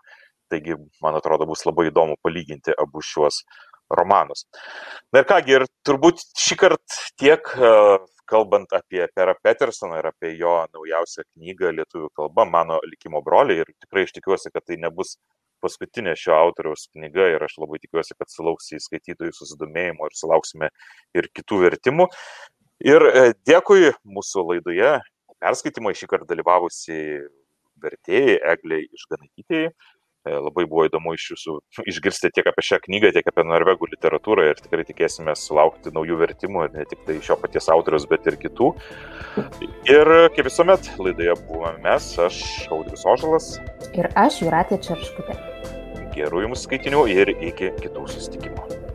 [0.52, 3.42] Taigi, man atrodo, bus labai įdomu palyginti abu šiuos
[4.00, 4.46] romanus.
[5.14, 7.72] Na ir kągi, ir turbūt šį kartą tiek e,
[8.30, 13.64] kalbant apie Perą Petersoną ir apie jo naujausią knygą lietuvių kalba, mano likimo broliai.
[13.64, 15.18] Ir tikrai aš tikiuosi, kad tai nebus
[15.64, 20.70] paskutinė šio autoriaus knyga ir aš labai tikiuosi, kad sulauks į skaitytojų susidomėjimo ir sulauksime
[21.16, 22.10] ir kitų vertimų.
[22.84, 24.98] Ir e, dėkui mūsų laidoje
[25.44, 27.00] perskaitimai šį kartą dalyvavusi
[27.84, 29.72] vertėjai Egliai Išganaitytėjai.
[30.24, 31.54] E, labai buvo įdomu iš jūsų
[31.92, 36.70] išgirsti tiek apie šią knygą, tiek apie norvegų literatūrą ir tikrai tikėsime sulaukti naujų vertimų,
[36.78, 38.72] ne tik tai šio paties autoriaus, bet ir kitų.
[39.92, 42.40] Ir kaip visuomet, laidoje buvome mes, aš
[42.72, 43.52] Audrius Ožalas.
[43.92, 45.36] Ir aš Juratė Čerškutė.
[46.16, 48.93] Gerų jums skaitinių ir iki kitų susitikimų.